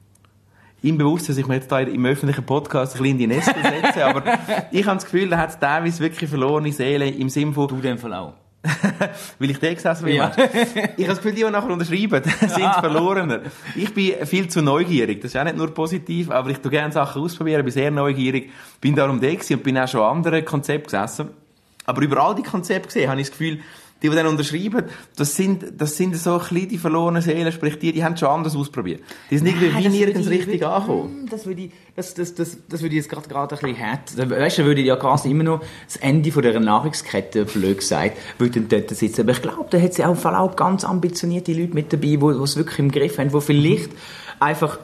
Im 0.83 0.99
Bewusstsein, 0.99 1.35
dass 1.35 1.39
ich 1.39 1.47
mir 1.47 1.55
jetzt 1.55 1.73
da 1.73 1.81
im 1.81 2.05
öffentlichen 2.05 2.45
Podcast 2.45 2.95
ein 2.95 3.03
bisschen 3.03 3.13
in 3.13 3.19
die 3.19 3.27
Neste 3.27 3.55
setze, 3.55 4.05
aber 4.05 4.23
ich 4.71 4.87
habe 4.87 4.97
das 4.97 5.05
Gefühl, 5.05 5.29
da 5.29 5.39
hat 5.39 5.51
es 5.51 5.59
teilweise 5.59 6.01
wirklich 6.01 6.29
verlorene 6.29 6.73
Seelen 6.73 7.19
im 7.19 7.29
Sinne 7.29 7.53
von... 7.53 7.69
Du 7.69 7.81
dem 7.81 7.99
Fall 7.99 8.15
auch. 8.15 8.35
Weil 9.39 9.51
ich 9.51 9.59
den 9.59 9.75
gesessen 9.75 10.05
bin. 10.05 10.17
Ja. 10.17 10.33
ich 10.37 10.45
habe 10.45 11.07
das 11.07 11.17
Gefühl, 11.19 11.33
die, 11.33 11.45
die 11.45 11.51
nachher 11.51 11.71
unterschreiben, 11.71 12.23
sind 12.41 12.75
verlorener. 12.75 13.41
Ich 13.75 13.93
bin 13.95 14.15
viel 14.27 14.49
zu 14.49 14.63
neugierig. 14.63 15.21
Das 15.21 15.33
ist 15.33 15.41
auch 15.41 15.45
nicht 15.45 15.57
nur 15.57 15.73
positiv, 15.73 16.31
aber 16.31 16.51
ich 16.51 16.59
tue 16.59 16.71
gerne 16.71 16.93
Sachen 16.93 17.23
ausprobieren, 17.23 17.63
bin 17.65 17.73
sehr 17.73 17.91
neugierig, 17.91 18.51
bin 18.81 18.95
darum 18.95 19.21
da 19.21 19.29
und 19.29 19.63
bin 19.63 19.79
auch 19.79 19.89
schon 19.89 20.01
an 20.01 20.17
anderen 20.17 20.45
Konzepten 20.45 20.85
gesessen. 20.85 21.31
Aber 21.85 22.03
über 22.03 22.21
all 22.21 22.35
die 22.35 22.43
Konzepte 22.43 22.89
gesehen, 22.89 23.11
habe 23.11 23.21
ich 23.21 23.29
das 23.29 23.39
Gefühl, 23.39 23.61
die, 24.03 24.11
die 24.11 24.15
dann 24.15 24.26
unterschreiben, 24.26 24.85
das 25.17 25.35
sind, 25.35 25.65
das 25.79 25.97
sind 25.97 26.17
so 26.17 26.38
kleine 26.38 26.67
die 26.67 26.79
verlorene 26.79 27.23
Seelen, 27.23 27.50
sprich 27.50 27.79
die, 27.79 27.93
die 27.93 28.05
haben 28.05 28.17
schon 28.17 28.29
anders 28.29 28.55
ausprobiert. 28.55 29.03
Die 29.31 29.38
sind 29.38 29.47
irgendwie 29.47 29.75
wie 29.75 29.88
nirgends 29.88 30.29
richtig 30.29 30.57
ich, 30.57 30.67
angekommen. 30.67 31.21
Hm, 31.21 31.29
das 31.31 31.47
würde 31.47 31.62
ich, 31.62 31.71
das, 31.95 32.15
das, 32.15 32.35
das, 32.35 32.59
das 32.69 32.83
würde 32.83 32.95
ich 32.95 33.03
jetzt 33.03 33.09
gerade, 33.09 33.29
gerade 33.29 33.55
ein 33.57 33.61
bisschen 33.61 33.79
hart, 33.79 34.31
weißt 34.31 34.59
du, 34.59 34.65
würde 34.65 34.81
ich 34.83 34.87
ja 34.87 34.97
quasi 34.97 35.31
immer 35.31 35.45
noch 35.45 35.61
das 35.87 35.97
Ende 35.97 36.31
von 36.31 36.43
dieser 36.43 36.61
Nahrungskette, 36.61 37.47
blöd 37.47 37.79
gesagt, 37.79 38.19
würde 38.38 38.61
dann 38.61 38.69
dort 38.69 38.91
sitzen. 38.91 39.23
Aber 39.23 39.33
ich 39.33 39.43
glaube, 39.43 39.67
da 39.71 39.81
hat 39.81 39.97
ja 39.97 40.09
auch, 40.09 40.25
auch 40.25 40.57
ganz 40.57 40.85
ambitionierte 40.85 41.53
Leute 41.53 41.75
mit 41.75 41.93
dabei, 41.93 42.17
die 42.17 42.43
es 42.43 42.57
wirklich 42.57 42.79
im 42.79 42.91
Griff 42.91 43.19
haben, 43.19 43.31
die 43.31 43.41
vielleicht 43.41 43.91
einfach 44.38 44.79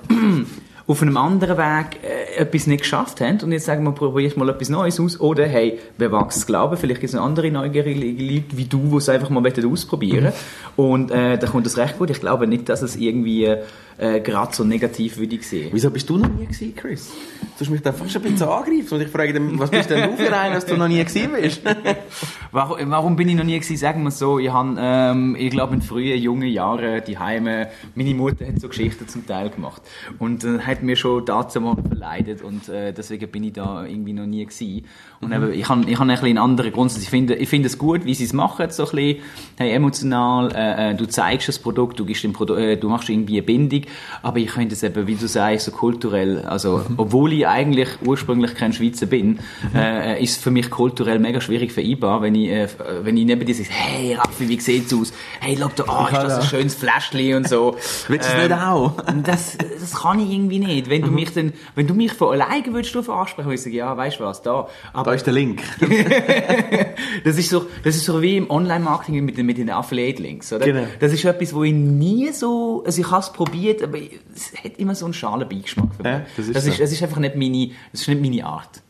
auf 0.86 1.02
einem 1.02 1.16
anderen 1.16 1.58
Weg 1.58 1.98
äh, 2.02 2.40
etwas 2.40 2.66
nicht 2.66 2.80
geschafft 2.80 3.20
haben 3.20 3.40
und 3.42 3.52
jetzt 3.52 3.66
sagen 3.66 3.84
wir, 3.84 3.92
probier 3.92 4.32
mal 4.36 4.48
etwas 4.48 4.68
Neues 4.68 4.98
aus 5.00 5.20
oder 5.20 5.46
hey, 5.46 5.78
wer 5.98 6.10
wagt 6.12 6.34
es 6.34 6.46
glauben, 6.46 6.76
vielleicht 6.76 7.00
gibt 7.00 7.12
es 7.12 7.18
andere 7.18 7.50
neugierige 7.50 8.00
Leute 8.00 8.56
wie 8.56 8.64
du, 8.64 8.88
die 8.90 8.96
es 8.96 9.08
einfach 9.08 9.30
mal 9.30 9.42
ausprobieren 9.46 10.32
mhm. 10.76 10.84
und 10.84 11.10
äh, 11.10 11.38
da 11.38 11.46
kommt 11.46 11.66
das 11.66 11.76
recht 11.76 11.98
gut. 11.98 12.10
Ich 12.10 12.20
glaube 12.20 12.46
nicht, 12.46 12.68
dass 12.68 12.82
es 12.82 12.96
irgendwie 12.96 13.56
äh, 14.02 14.20
gerade 14.20 14.54
so 14.54 14.64
negativ 14.64 15.16
würde 15.16 15.36
ich 15.36 15.46
sehen. 15.46 15.70
Wieso 15.72 15.90
bist 15.90 16.10
du 16.10 16.18
noch 16.18 16.28
nie 16.28 16.46
gewesen, 16.46 16.74
Chris? 16.74 17.12
Du 17.56 17.60
hast 17.60 17.70
mich 17.70 17.82
da 17.82 17.92
fast 17.92 18.16
ein 18.16 18.22
bisschen 18.22 18.48
angegriffen 18.48 18.94
und 18.96 19.02
ich 19.02 19.08
frage 19.08 19.32
dich, 19.32 19.58
was 19.58 19.70
bist 19.70 19.90
denn 19.90 20.10
du 20.10 20.16
für 20.16 20.36
einen, 20.36 20.54
dass 20.54 20.66
du 20.66 20.76
noch 20.76 20.88
nie 20.88 21.04
gewesen 21.04 21.30
bist? 21.40 21.62
warum, 22.52 22.90
warum 22.90 23.16
bin 23.16 23.28
ich 23.28 23.36
noch 23.36 23.44
nie 23.44 23.58
gewesen? 23.58 23.76
Sagen 23.76 24.02
wir 24.02 24.10
so, 24.10 24.38
ich 24.38 24.50
habe, 24.50 24.74
ähm, 24.78 25.36
ich 25.38 25.50
glaube, 25.50 25.74
in 25.74 25.82
frühen, 25.82 26.20
jungen 26.20 26.48
Jahren 26.48 27.02
die 27.06 27.18
Heime, 27.18 27.68
meine 27.94 28.14
Mutter 28.14 28.46
hat 28.46 28.60
so 28.60 28.68
Geschichten 28.68 29.06
zum 29.06 29.26
Teil 29.26 29.50
gemacht 29.50 29.82
und 30.18 30.44
äh, 30.44 30.58
hat 30.60 30.82
mir 30.82 30.96
schon 30.96 31.24
dazu 31.24 31.60
mal 31.60 31.76
verleidet 31.76 32.42
und 32.42 32.68
äh, 32.68 32.92
deswegen 32.92 33.30
bin 33.30 33.44
ich 33.44 33.52
da 33.52 33.84
irgendwie 33.84 34.12
noch 34.12 34.26
nie 34.26 34.44
gewesen. 34.44 34.86
Und 35.20 35.28
mhm. 35.28 35.34
eben, 35.34 35.52
ich 35.52 35.68
habe 35.68 35.88
ich 35.88 35.94
hab 35.94 36.02
ein 36.02 36.08
bisschen 36.08 36.26
einen 36.26 36.38
anderen 36.38 36.72
Grundsatz. 36.72 37.02
Ich 37.02 37.10
finde, 37.10 37.36
ich 37.36 37.48
finde 37.48 37.68
es 37.68 37.78
gut, 37.78 38.04
wie 38.04 38.14
sie 38.14 38.24
es 38.24 38.32
machen, 38.32 38.68
so 38.70 38.84
ein 38.84 38.90
bisschen, 38.90 39.22
hey, 39.58 39.70
emotional, 39.70 40.52
äh, 40.52 40.90
äh, 40.90 40.94
du 40.94 41.06
zeigst 41.06 41.48
das 41.48 41.60
Produkt, 41.60 42.00
du, 42.00 42.04
gibst 42.04 42.24
dem 42.24 42.32
Produ 42.32 42.54
äh, 42.54 42.76
du 42.76 42.88
machst 42.88 43.08
irgendwie 43.08 43.34
eine 43.34 43.42
Bindung, 43.42 43.82
aber 44.22 44.38
ich 44.38 44.50
finde 44.50 44.74
es 44.74 44.82
eben, 44.82 45.06
wie 45.06 45.14
du 45.14 45.26
sagst, 45.26 45.66
so 45.66 45.72
kulturell, 45.72 46.40
also, 46.40 46.84
obwohl 46.96 47.32
ich 47.32 47.46
eigentlich 47.46 47.88
ursprünglich 48.04 48.54
kein 48.54 48.72
Schweizer 48.72 49.06
bin, 49.06 49.38
mhm. 49.72 49.76
äh, 49.76 50.22
ist 50.22 50.32
es 50.32 50.36
für 50.38 50.50
mich 50.50 50.70
kulturell 50.70 51.18
mega 51.18 51.40
schwierig 51.40 51.72
vereinbar, 51.72 52.22
wenn 52.22 52.34
ich, 52.34 52.50
äh, 52.50 52.68
wenn 53.02 53.16
ich 53.16 53.24
neben 53.24 53.44
dir 53.44 53.54
sage, 53.54 53.68
hey 53.70 54.14
Raffi, 54.14 54.48
wie 54.48 54.60
sieht's 54.60 54.92
aus? 54.94 55.12
Hey, 55.40 55.56
schau 55.58 55.70
da, 55.74 55.84
oh, 55.88 56.06
ist 56.06 56.22
das 56.22 56.38
ein 56.40 56.42
schönes 56.44 56.74
Fläschchen 56.74 57.36
und 57.36 57.48
so. 57.48 57.76
Willst 58.08 58.28
du 58.28 58.36
ähm, 58.36 58.48
nicht 58.48 58.52
auch? 58.52 58.96
das, 59.22 59.56
das 59.58 59.94
kann 59.94 60.20
ich 60.20 60.30
irgendwie 60.30 60.58
nicht. 60.58 60.88
Wenn 60.88 61.02
du 61.02 61.08
mhm. 61.08 61.14
mich 61.14 61.32
dann, 61.32 61.52
wenn 61.74 61.86
du 61.86 61.94
mich 61.94 62.12
von 62.12 62.40
alleine 62.40 62.72
würdest 62.72 62.94
du 62.94 63.00
ansprechen, 63.12 63.46
würde 63.46 63.54
ich 63.54 63.62
sagen, 63.62 63.74
ja, 63.74 63.96
weißt 63.96 64.20
du 64.20 64.24
was, 64.24 64.42
da. 64.42 64.68
Aber 64.92 65.10
da 65.10 65.14
ist 65.14 65.26
der 65.26 65.34
Link. 65.34 65.62
das 67.24 67.38
ist 67.38 67.50
so, 67.50 67.66
das 67.84 67.96
ist 67.96 68.04
so 68.04 68.20
wie 68.22 68.36
im 68.36 68.50
Online-Marketing 68.50 69.24
mit 69.24 69.36
den, 69.36 69.46
mit 69.46 69.58
den 69.58 69.70
Affiliate-Links, 69.70 70.52
oder? 70.52 70.64
Genau. 70.64 70.86
Das 71.00 71.12
ist 71.12 71.24
etwas, 71.24 71.54
wo 71.54 71.64
ich 71.64 71.72
nie 71.72 72.30
so, 72.32 72.82
also 72.86 73.00
ich 73.00 73.10
habe 73.10 73.22
es 73.22 73.32
probiert, 73.32 73.71
probiert, 73.72 73.82
aber 73.82 73.98
es 74.34 74.52
hat 74.64 74.78
immer 74.78 74.94
so 74.94 75.06
einen 75.06 75.14
schalen 75.14 75.48
Beigeschmack 75.48 75.94
für 75.96 76.02
mich. 76.02 76.12
Ja, 76.12 76.22
das 76.36 76.46
ist 76.46 76.56
das, 76.56 76.64
so. 76.64 76.70
ist, 76.70 76.80
das 76.80 76.92
ist 76.92 77.02
einfach 77.02 77.18
nicht 77.18 77.36
meine, 77.36 77.70
das 77.92 78.02
ist 78.02 78.08
nicht 78.08 78.20
meine 78.20 78.44
Art. 78.44 78.82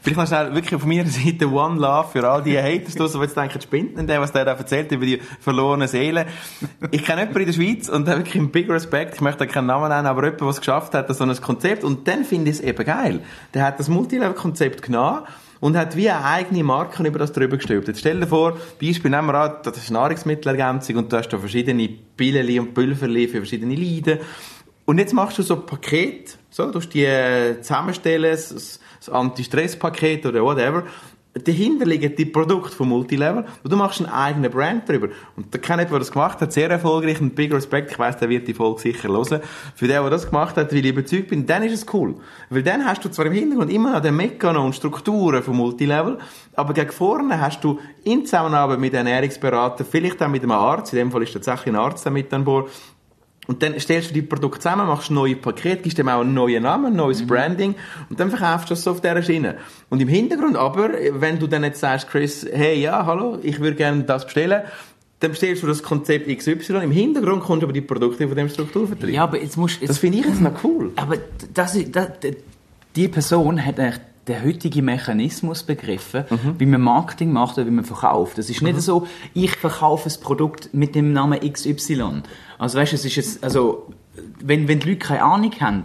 Vielleicht 0.00 0.18
noch 0.18 0.26
schnell 0.26 0.54
wirklich 0.54 0.78
von 0.78 0.88
meiner 0.88 1.06
Seite 1.06 1.50
One 1.50 1.80
Love 1.80 2.08
für 2.12 2.28
all 2.28 2.42
die 2.42 2.58
Haters 2.62 2.94
draussen, 2.94 3.20
die 3.20 3.24
jetzt 3.24 3.36
denken, 3.36 3.60
spinnt 3.60 3.96
denn 3.96 4.06
der, 4.06 4.20
was 4.20 4.32
der 4.32 4.44
da 4.44 4.52
erzählt 4.52 4.92
über 4.92 5.06
die 5.06 5.18
verlorenen 5.40 5.88
Seelen. 5.88 6.26
Ich 6.90 7.04
kenne 7.04 7.22
jemanden 7.22 7.40
in 7.40 7.46
der 7.46 7.52
Schweiz 7.54 7.88
und 7.88 8.06
da 8.06 8.16
wirklich 8.18 8.36
einen 8.36 8.50
big 8.50 8.68
Respekt, 8.68 9.14
ich 9.14 9.20
möchte 9.22 9.46
da 9.46 9.46
keinen 9.46 9.66
Namen 9.66 9.88
nennen, 9.88 10.06
aber 10.06 10.24
jemand, 10.24 10.42
der 10.42 10.48
es 10.48 10.58
geschafft 10.58 10.92
hat, 10.92 11.14
so 11.14 11.24
ein 11.24 11.40
Konzept 11.40 11.84
und 11.84 12.06
dann 12.06 12.24
finde 12.24 12.50
ich 12.50 12.58
es 12.58 12.62
eben 12.62 12.84
geil. 12.84 13.20
Der 13.54 13.64
hat 13.64 13.80
das 13.80 13.88
Multilevel-Konzept 13.88 14.82
genommen 14.82 15.22
und 15.60 15.76
hat 15.76 15.96
wie 15.96 16.10
eine 16.10 16.24
eigene 16.24 16.64
Marke 16.64 17.02
über 17.06 17.18
das 17.18 17.32
drüber 17.32 17.56
gestülpt. 17.56 17.88
Jetzt 17.88 18.00
stell 18.00 18.20
dir 18.20 18.26
vor, 18.26 18.58
Beispiel 18.80 19.10
nehmen 19.10 19.28
wir 19.28 19.34
an, 19.34 19.56
das 19.62 19.76
ist 19.76 19.90
Nahrungsmittelergänzung 19.90 20.96
und 20.96 21.12
du 21.12 21.16
hast 21.16 21.28
da 21.28 21.38
verschiedene 21.38 21.88
Pillen 22.16 22.60
und 22.60 22.74
Pülverli 22.74 23.28
für 23.28 23.38
verschiedene 23.38 23.74
Leiden. 23.74 24.18
Und 24.84 24.98
jetzt 24.98 25.14
machst 25.14 25.38
du 25.38 25.42
so 25.42 25.54
ein 25.54 25.66
Paket, 25.66 26.38
so, 26.50 26.66
du 26.66 26.74
musst 26.74 26.92
die 26.92 27.04
äh, 27.04 27.60
zusammenstellen, 27.60 28.30
das 28.30 28.80
Anti-Stress-Paket 29.10 30.26
oder 30.26 30.42
whatever. 30.42 30.84
Dahinter 31.34 31.84
liegen 31.84 32.14
die 32.14 32.26
Produkte 32.26 32.76
von 32.76 32.88
Multilevel 32.88 33.44
und 33.64 33.72
du 33.72 33.76
machst 33.76 34.00
einen 34.00 34.10
eigenen 34.10 34.52
Brand 34.52 34.88
drüber. 34.88 35.08
Und 35.36 35.52
der 35.52 35.60
kennt 35.60 35.90
der 35.90 35.98
das 35.98 36.12
gemacht 36.12 36.40
hat, 36.40 36.52
sehr 36.52 36.70
erfolgreich 36.70 37.20
und 37.20 37.34
big 37.34 37.52
Respect. 37.52 37.90
Ich 37.90 37.98
weiss, 37.98 38.16
der 38.18 38.28
wird 38.28 38.46
die 38.46 38.54
Folge 38.54 38.80
sicher 38.80 39.08
hören. 39.08 39.40
Für 39.74 39.88
den, 39.88 40.00
der 40.00 40.10
das 40.10 40.26
gemacht 40.26 40.56
hat, 40.56 40.72
weil 40.72 40.84
ich 40.84 40.92
überzeugt 40.92 41.28
bin, 41.28 41.44
dann 41.44 41.64
ist 41.64 41.72
es 41.72 41.92
cool. 41.92 42.14
Weil 42.50 42.62
dann 42.62 42.84
hast 42.84 43.04
du 43.04 43.08
zwar 43.08 43.26
im 43.26 43.32
Hintergrund 43.32 43.72
immer 43.72 43.94
noch 43.94 44.00
den 44.00 44.14
Mechanismus 44.14 44.64
und 44.64 44.74
Strukturen 44.76 45.42
von 45.42 45.56
Multilevel, 45.56 46.18
aber 46.54 46.72
gegen 46.72 46.92
vorne 46.92 47.40
hast 47.40 47.64
du 47.64 47.80
in 48.04 48.24
Zusammenarbeit 48.24 48.78
mit 48.78 48.94
Ernährungsberatern, 48.94 49.86
vielleicht 49.90 50.22
auch 50.22 50.28
mit 50.28 50.42
einem 50.42 50.52
Arzt, 50.52 50.92
in 50.92 51.00
dem 51.00 51.10
Fall 51.10 51.24
ist 51.24 51.32
tatsächlich 51.32 51.74
ein 51.74 51.76
Arzt 51.76 52.06
da 52.06 52.10
mit 52.10 52.32
an 52.32 52.44
Bord, 52.44 52.70
und 53.46 53.62
dann 53.62 53.78
stellst 53.78 54.10
du 54.10 54.14
die 54.14 54.22
Produkte 54.22 54.60
zusammen, 54.60 54.86
machst 54.86 55.10
ein 55.10 55.14
neues 55.14 55.38
Paket, 55.38 55.82
gibst 55.82 55.98
dem 55.98 56.08
auch 56.08 56.20
einen 56.20 56.34
neuen 56.34 56.62
Namen, 56.62 56.86
ein 56.86 56.96
neues 56.96 57.26
Branding 57.26 57.74
und 58.10 58.18
dann 58.18 58.30
verkaufst 58.30 58.70
du 58.70 58.74
das 58.74 58.84
so 58.84 58.92
auf 58.92 59.00
dieser 59.00 59.22
Schiene. 59.22 59.56
Und 59.90 60.00
im 60.00 60.08
Hintergrund 60.08 60.56
aber, 60.56 60.90
wenn 61.12 61.38
du 61.38 61.46
dann 61.46 61.64
jetzt 61.64 61.80
sagst, 61.80 62.08
Chris, 62.08 62.46
hey, 62.50 62.80
ja, 62.80 63.04
hallo, 63.06 63.38
ich 63.42 63.60
würde 63.60 63.76
gerne 63.76 64.04
das 64.04 64.24
bestellen, 64.24 64.62
dann 65.20 65.30
bestellst 65.30 65.62
du 65.62 65.66
das 65.66 65.82
Konzept 65.82 66.28
XY, 66.28 66.82
im 66.82 66.90
Hintergrund 66.90 67.42
kommst 67.42 67.62
du 67.62 67.66
aber 67.66 67.72
die 67.72 67.80
Produkte 67.80 68.26
von 68.28 68.36
dem 68.36 68.48
Strukturvertrieb. 68.48 69.14
Ja, 69.14 69.24
aber 69.24 69.40
jetzt 69.40 69.56
musst 69.56 69.80
das 69.80 69.88
jetzt, 69.88 69.98
finde 69.98 70.18
ich 70.18 70.26
jetzt 70.26 70.40
noch 70.40 70.62
cool. 70.64 70.92
aber 70.96 71.16
das, 71.54 71.78
das, 71.90 72.08
die 72.96 73.08
Person 73.08 73.64
hat 73.64 73.80
eigentlich 73.80 74.00
den 74.26 74.44
heutigen 74.44 74.84
Mechanismus 74.84 75.62
begriffen, 75.62 76.24
wie 76.58 76.66
man 76.66 76.80
Marketing 76.80 77.32
macht 77.32 77.58
oder 77.58 77.66
wie 77.66 77.72
man 77.72 77.84
verkauft. 77.84 78.38
Das 78.38 78.48
ist 78.48 78.62
nicht 78.62 78.80
so, 78.80 79.06
ich 79.34 79.54
verkaufe 79.56 80.08
ein 80.08 80.20
Produkt 80.22 80.72
mit 80.72 80.94
dem 80.94 81.12
Namen 81.12 81.40
XY. 81.40 82.22
Also 82.58 82.78
weißt 82.78 82.92
du, 82.92 82.96
es 82.96 83.04
ist 83.04 83.16
jetzt, 83.16 83.44
also, 83.44 83.88
wenn, 84.40 84.68
wenn 84.68 84.80
die 84.80 84.90
Leute 84.90 85.06
keine 85.06 85.22
Ahnung 85.22 85.52
haben, 85.60 85.84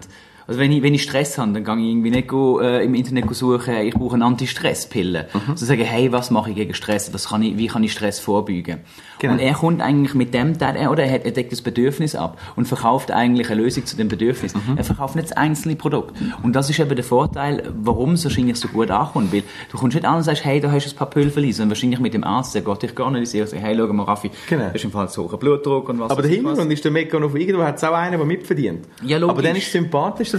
also 0.50 0.60
wenn 0.60 0.72
ich, 0.72 0.82
wenn 0.84 0.94
ich 0.94 1.03
Stress 1.03 1.38
habe, 1.38 1.51
dann 1.53 1.63
gehe 1.63 1.75
ich 1.86 1.91
irgendwie 1.91 2.10
nicht 2.12 2.27
go, 2.27 2.60
äh, 2.60 2.84
im 2.84 2.96
Internet 2.96 3.34
suchen, 3.34 3.75
ich 3.77 3.94
brauche 3.94 4.15
eine 4.15 4.25
Anti-Stress-Pille. 4.25 5.27
So 5.56 5.65
sagen, 5.65 5.84
hey, 5.84 6.12
was 6.12 6.32
mache 6.32 6.50
ich 6.50 6.56
gegen 6.56 6.74
Stress? 6.74 7.13
Was 7.13 7.29
kann 7.29 7.41
ich, 7.44 7.58
wie 7.58 7.68
kann 7.68 7.84
ich 7.84 7.91
Stress 7.94 8.20
vorbeugen? 8.20 8.79
Genau. 9.20 9.34
Und 9.34 9.39
er 9.39 9.53
kommt 9.53 9.82
eigentlich 9.82 10.13
mit 10.15 10.34
dem, 10.34 10.58
der- 10.58 10.89
oder 10.91 11.03
er, 11.03 11.13
hat, 11.13 11.25
er 11.25 11.32
deckt 11.32 11.51
das 11.51 11.62
Bedürfnis 11.62 12.15
ab 12.15 12.39
und 12.56 12.68
verkauft 12.68 13.12
eigentlich 13.12 13.50
eine 13.50 13.62
Lösung 13.62 13.86
zu 13.86 13.96
dem 13.98 14.08
Bedürfnis. 14.08 14.53
Er 14.75 14.84
verkauft 14.84 15.15
nicht 15.15 15.29
das 15.29 15.38
einzelne 15.38 15.75
Produkt. 15.75 16.15
Und 16.41 16.56
das 16.56 16.70
ist 16.70 16.79
eben 16.79 16.96
der 16.96 17.03
Vorteil, 17.03 17.72
warum 17.82 18.13
es 18.13 18.24
wahrscheinlich 18.24 18.56
so 18.58 18.68
gut 18.70 18.89
ankommt. 18.91 19.32
Weil 19.34 19.44
du 19.72 19.77
kommst 19.77 19.96
nicht 19.96 20.06
an 20.06 20.18
und 20.18 20.24
sagst, 20.24 20.46
hey, 20.46 20.60
da 20.60 20.72
hast 20.72 20.88
du 20.88 20.91
ein 20.91 20.98
paar 20.98 21.10
Pülverli, 21.10 21.51
sondern 21.51 21.72
wahrscheinlich 21.72 22.00
mit 22.00 22.13
dem 22.13 22.24
Arzt, 22.24 22.56
der 22.56 22.62
geht 22.62 22.82
dich 22.82 22.96
gar 22.96 23.12
nicht 23.12 23.27
sehen 23.29 23.41
und 23.41 23.50
sagt, 23.50 23.62
hey, 23.62 23.75
schau 23.77 23.88
mal, 23.94 24.03
Raffi, 24.03 24.32
Genau. 24.48 24.65
du 24.68 24.74
hast 24.74 24.84
im 24.84 24.91
Fall 24.91 25.10
so 25.10 25.29
hohen 25.29 25.39
Blutdruck 25.39 25.89
und 25.89 26.00
was 26.00 26.12
Aber 26.12 26.22
der 26.22 26.32
was. 26.32 26.38
Hintergrund 26.38 26.72
ist 26.74 26.84
der 26.86 26.91
Mechanismus, 26.91 27.39
irgendwo 27.41 27.63
hat 27.63 27.75
es 27.77 27.84
auch 27.84 27.94
einen, 27.94 28.18
der 28.18 28.25
mitverdient. 28.25 28.86
Ja, 29.03 29.18
logisch. 29.18 29.34
Aber 29.34 29.41
dann 29.44 29.56
ist 29.56 29.68
es 29.68 29.75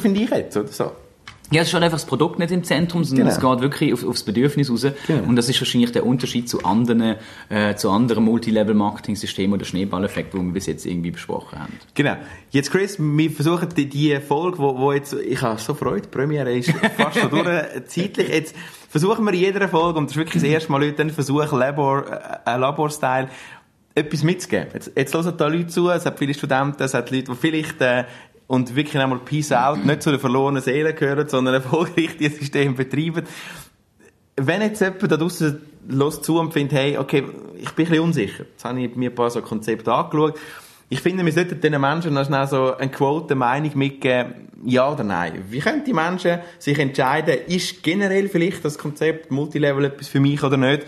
sympathischer, 0.01 0.03
finde 0.03 0.21
ich 0.21 0.31
jetzt, 0.31 0.57
oder 0.57 0.69
so. 0.69 0.93
Ja, 1.53 1.63
es 1.63 1.67
ist 1.69 1.75
halt 1.75 1.83
einfach 1.83 1.99
das 1.99 2.07
Produkt 2.07 2.39
nicht 2.39 2.53
im 2.53 2.63
Zentrum, 2.63 3.03
sondern 3.03 3.27
Genau. 3.27 3.37
es 3.37 3.59
geht 3.59 3.61
wirklich 3.61 3.93
auf, 3.93 4.07
aufs 4.07 4.23
Bedürfnis 4.23 4.71
raus. 4.71 4.87
Genau. 5.09 5.29
Und 5.29 5.35
das 5.35 5.49
ist 5.49 5.61
wahrscheinlich 5.61 5.91
der 5.91 6.07
Unterschied 6.07 6.49
zu 6.49 6.63
anderen, 6.63 7.17
äh, 7.49 7.75
zu 7.75 7.91
anderen 7.91 8.23
Multilevel-Marketing-Systemen 8.23 9.55
oder 9.55 9.65
Schneeballeffekt, 9.65 10.33
die 10.33 10.39
wir 10.39 10.53
bis 10.53 10.67
jetzt 10.67 10.87
irgendwie 10.87 11.11
besprochen 11.11 11.59
haben. 11.59 11.73
Genau. 11.95 12.15
Jetzt, 12.51 12.71
Chris, 12.71 12.99
wir 13.01 13.31
versuchen 13.33 13.69
die, 13.77 13.89
die 13.89 14.17
Folge, 14.21 14.59
wo, 14.59 14.79
wo 14.79 14.93
jetzt, 14.93 15.13
ich 15.13 15.43
habe 15.43 15.61
so 15.61 15.75
Freude, 15.75 16.03
die 16.03 16.09
Premiere 16.09 16.53
ist 16.57 16.71
fast 16.97 17.19
schon 17.19 17.31
durch, 17.31 17.47
zeitlich. 17.89 18.29
Jetzt 18.29 18.55
versuchen 18.89 19.25
wir 19.25 19.33
in 19.33 19.41
jeder 19.41 19.69
Folge, 19.69 19.99
und 19.99 20.05
das 20.05 20.13
ist 20.13 20.19
wirklich 20.19 20.43
das 20.43 20.49
erste 20.49 20.71
Mal, 20.71 20.85
Leute, 20.85 20.99
dann 20.99 21.11
versuchen, 21.11 21.59
Labor, 21.59 22.05
äh, 22.47 22.57
Labor-Style, 22.57 23.27
etwas 23.93 24.23
mitzugeben. 24.23 24.69
Jetzt, 24.73 24.93
jetzt 24.95 25.15
hören 25.15 25.35
da 25.37 25.49
Leute 25.49 25.67
zu, 25.67 25.91
es 25.91 26.07
hat 26.07 26.17
viele 26.19 26.33
Studenten, 26.33 26.81
es 26.81 26.95
hat 26.95 27.11
Leute, 27.11 27.33
die 27.33 27.35
vielleicht, 27.37 27.81
äh, 27.81 28.05
und 28.51 28.75
wirklich 28.75 29.01
einmal 29.01 29.21
Peace 29.21 29.53
Out, 29.53 29.87
nicht 29.87 30.03
zu 30.03 30.11
den 30.11 30.19
verlorenen 30.19 30.61
Seelen 30.61 30.97
gehören, 30.97 31.29
sondern 31.29 31.55
erfolgreich 31.55 32.17
dieses 32.19 32.41
System 32.41 32.75
betreiben. 32.75 33.23
Wenn 34.35 34.61
jetzt 34.61 34.81
jemand 34.81 35.03
da 35.13 35.17
draussen 35.17 35.61
los 35.87 36.21
zu 36.21 36.37
und 36.41 36.53
findet, 36.53 36.77
hey, 36.77 36.99
okay, 36.99 37.23
ich 37.59 37.71
bin 37.71 37.87
ein 37.87 37.91
bisschen 37.91 38.05
unsicher. 38.05 38.45
Jetzt 38.51 38.65
habe 38.65 38.81
ich 38.81 38.97
mir 38.97 39.11
ein 39.11 39.15
paar 39.15 39.31
so 39.31 39.41
Konzepte 39.41 39.93
angeschaut. 39.93 40.37
Ich 40.89 41.01
finde, 41.01 41.25
wir 41.25 41.33
sollten 41.33 41.61
diesen 41.61 41.81
Menschen 41.81 42.13
noch 42.13 42.27
schnell 42.27 42.49
so 42.49 42.77
eine 42.77 42.91
Quote, 42.91 43.37
Meinung 43.37 43.71
mitgeben, 43.79 44.49
ja 44.65 44.91
oder 44.91 45.05
nein. 45.05 45.45
Wie 45.49 45.61
können 45.61 45.85
die 45.85 45.93
Menschen 45.93 46.41
sich 46.59 46.77
entscheiden, 46.77 47.39
ist 47.47 47.85
generell 47.85 48.29
vielleicht 48.29 48.65
das 48.65 48.79
Konzept 48.79 49.31
Multilevel 49.31 49.85
etwas 49.85 50.09
für 50.09 50.19
mich 50.19 50.43
oder 50.43 50.57
nicht? 50.57 50.87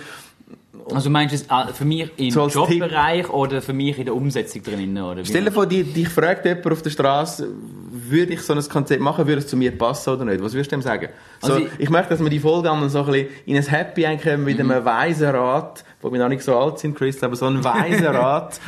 Also 0.95 1.11
meinst 1.11 1.33
du 1.33 1.37
es 1.37 1.43
äh, 1.69 1.73
für 1.73 1.85
mich 1.85 2.11
im 2.17 2.31
So 2.31 2.49
Jobbereich 2.49 3.29
oder 3.31 3.63
für 3.63 3.73
mich 3.73 3.99
in 3.99 4.05
der 4.07 4.15
Umsetzung? 4.15 4.63
Oder 4.63 5.17
wie? 5.19 5.25
Stell 5.25 5.45
dir 5.45 5.53
vor, 5.53 5.67
die- 5.67 5.85
dich 5.85 6.09
fragt 6.09 6.45
jemand 6.45 6.67
auf 6.73 6.83
der 6.83 6.91
Straße, 6.91 7.49
würde 7.93 8.33
ich 8.35 8.41
so 8.43 8.53
ein 8.53 8.69
Konzept 8.69 9.01
machen, 9.01 9.27
würde 9.27 9.41
es 9.41 9.47
zu 9.47 9.57
mir 9.57 9.71
passen 9.77 10.11
oder 10.11 10.25
nicht? 10.25 10.43
Was 10.43 10.53
würdest 10.55 10.73
du 10.73 10.77
dem 10.77 10.83
sagen? 10.83 11.09
So, 11.41 11.53
Also 11.55 11.67
ich, 11.67 11.73
ich- 11.79 11.91
möchte, 11.91 12.11
dass 12.11 12.21
wir 12.21 12.31
die 12.31 12.39
Folge 12.41 12.69
dann 12.69 12.89
so 12.89 13.01
ein 13.01 13.07
bisschen 13.07 13.29
in 13.47 13.57
ein 13.57 13.63
Happy 13.63 14.05
einkommen 14.07 14.45
mit 14.45 14.59
Mhm. 14.59 14.71
einem 14.71 14.85
weisen 14.85 15.29
Rat, 15.31 15.85
wo 16.01 16.13
wir 16.13 16.19
noch 16.19 16.29
nicht 16.29 16.43
so 16.43 16.57
alt 16.57 16.79
sind, 16.79 16.97
Chris, 16.97 17.23
aber 17.23 17.37
so 17.37 17.47
ein 17.47 17.63
weisen 17.63 18.07
Rat 18.07 18.61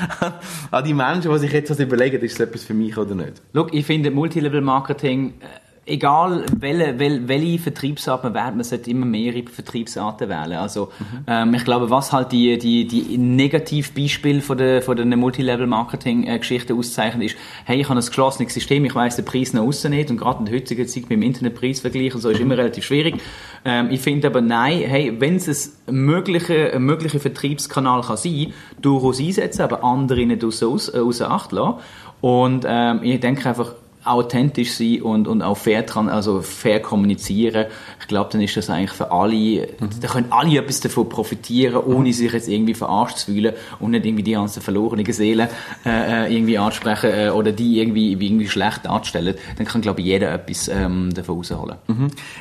an 0.70 0.84
die 0.84 0.94
Menschen, 0.94 1.32
die 1.32 1.38
sich 1.38 1.52
jetzt 1.52 1.70
was 1.70 1.80
überlegen, 1.80 2.22
ist 2.22 2.34
es 2.34 2.40
etwas 2.40 2.64
für 2.64 2.74
mich 2.74 2.96
oder 2.96 3.14
nicht? 3.14 3.42
Schau, 3.54 3.66
ich 3.72 3.84
finde 3.84 4.10
Multilevel-Marketing, 4.10 5.34
äh, 5.40 5.44
egal 5.86 6.44
welche, 6.58 6.98
wel- 6.98 7.28
welche 7.28 7.58
Vertriebsart 7.58 8.24
man 8.24 8.34
wählt, 8.34 8.54
man 8.54 8.64
sollte 8.64 8.90
immer 8.90 9.06
mehrere 9.06 9.44
Vertriebsarten 9.44 10.28
wählen. 10.28 10.58
Also, 10.58 10.90
ähm, 11.26 11.54
ich 11.54 11.64
glaube, 11.64 11.90
was 11.90 12.12
halt 12.12 12.32
die, 12.32 12.58
die, 12.58 12.86
die 12.86 13.18
Negativbeispiele 13.18 14.40
von 14.40 14.58
der, 14.58 14.82
von 14.82 14.96
der 14.96 15.04
Multilevel-Marketing-Geschichte 15.04 16.74
auszeichnet, 16.74 17.30
ist, 17.30 17.36
hey, 17.64 17.80
ich 17.80 17.88
habe 17.88 17.98
ein 17.98 18.04
geschlossenes 18.04 18.54
System, 18.54 18.84
ich 18.84 18.94
weiss 18.94 19.16
den 19.16 19.24
Preis 19.24 19.52
nach 19.52 19.62
außen 19.62 19.90
nicht 19.90 20.10
und 20.10 20.16
gerade 20.16 20.40
in 20.40 20.46
der 20.46 20.54
heutigen 20.54 20.88
Zeit 20.88 21.02
mit 21.02 21.12
dem 21.12 21.22
Internetpreisvergleich 21.22 22.14
und 22.14 22.20
so 22.20 22.30
ist 22.30 22.40
immer 22.40 22.56
relativ 22.56 22.84
schwierig. 22.84 23.20
Ähm, 23.64 23.88
ich 23.90 24.00
finde 24.00 24.28
aber, 24.28 24.40
nein, 24.40 24.82
hey, 24.86 25.14
wenn 25.18 25.36
es 25.36 25.76
ein 25.86 25.94
möglicher, 25.94 26.72
ein 26.72 26.82
möglicher 26.82 27.20
Vertriebskanal 27.20 28.02
kann 28.02 28.16
sein, 28.16 28.52
durchaus 28.80 29.20
einsetzen, 29.20 29.62
aber 29.62 29.84
andere 29.84 30.24
nicht 30.24 30.42
außer, 30.44 31.02
außer 31.02 31.30
Acht 31.30 31.52
lassen. 31.52 31.78
Und 32.20 32.64
ähm, 32.66 33.00
ich 33.02 33.20
denke 33.20 33.48
einfach, 33.48 33.74
authentisch 34.04 34.74
sein 34.74 35.02
und, 35.02 35.28
und 35.28 35.42
auch 35.42 35.56
fair, 35.56 35.82
dran, 35.82 36.08
also 36.08 36.42
fair 36.42 36.80
kommunizieren. 36.80 37.66
Ich 38.00 38.06
glaube, 38.06 38.30
dann 38.32 38.40
ist 38.40 38.56
das 38.56 38.70
eigentlich 38.70 38.92
für 38.92 39.10
alle, 39.10 39.68
da 40.00 40.08
können 40.08 40.26
alle 40.30 40.58
etwas 40.58 40.80
davon 40.80 41.08
profitieren, 41.08 41.82
ohne 41.82 42.12
sich 42.12 42.32
jetzt 42.32 42.48
irgendwie 42.48 42.74
verarscht 42.74 43.18
zu 43.18 43.32
fühlen 43.32 43.54
und 43.80 43.92
nicht 43.92 44.04
irgendwie 44.04 44.22
die 44.22 44.32
ganzen 44.32 44.62
verlorenen 44.62 45.10
Seelen 45.12 45.48
äh, 45.84 46.26
äh, 46.26 46.34
irgendwie 46.34 46.58
ansprechen 46.58 47.10
äh, 47.12 47.30
oder 47.30 47.52
die 47.52 47.80
irgendwie, 47.80 48.18
wie 48.20 48.26
irgendwie 48.26 48.48
schlecht 48.48 48.86
anstellen. 48.86 49.34
Dann 49.56 49.66
kann, 49.66 49.80
glaube 49.80 50.00
ich, 50.00 50.06
jeder 50.06 50.32
etwas 50.32 50.68
ähm, 50.68 51.12
davon 51.14 51.36
rausholen. 51.36 51.76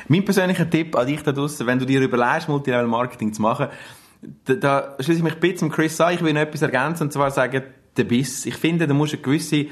Mein 0.08 0.24
persönlicher 0.24 0.68
Tipp 0.68 0.96
an 0.96 1.06
dich 1.06 1.22
da 1.22 1.32
draussen, 1.32 1.66
wenn 1.66 1.78
du 1.78 1.86
dir 1.86 2.00
überlegst, 2.00 2.48
Multilevel 2.48 2.86
Marketing 2.86 3.32
zu 3.32 3.42
machen, 3.42 3.68
da, 4.44 4.54
da 4.54 4.96
schließe 4.98 5.18
ich 5.18 5.24
mich 5.24 5.34
ein 5.34 5.40
bisschen 5.40 5.58
zum 5.58 5.70
Chris 5.70 6.00
an, 6.00 6.14
ich 6.14 6.22
will 6.22 6.32
noch 6.32 6.40
etwas 6.40 6.62
ergänzen, 6.62 7.04
und 7.04 7.12
zwar 7.12 7.30
sagen, 7.30 7.62
der 7.96 8.04
Biss. 8.04 8.46
Ich 8.46 8.56
finde, 8.56 8.86
da 8.86 8.94
musst 8.94 9.12
du 9.12 9.16
eine 9.16 9.22
gewisse 9.22 9.66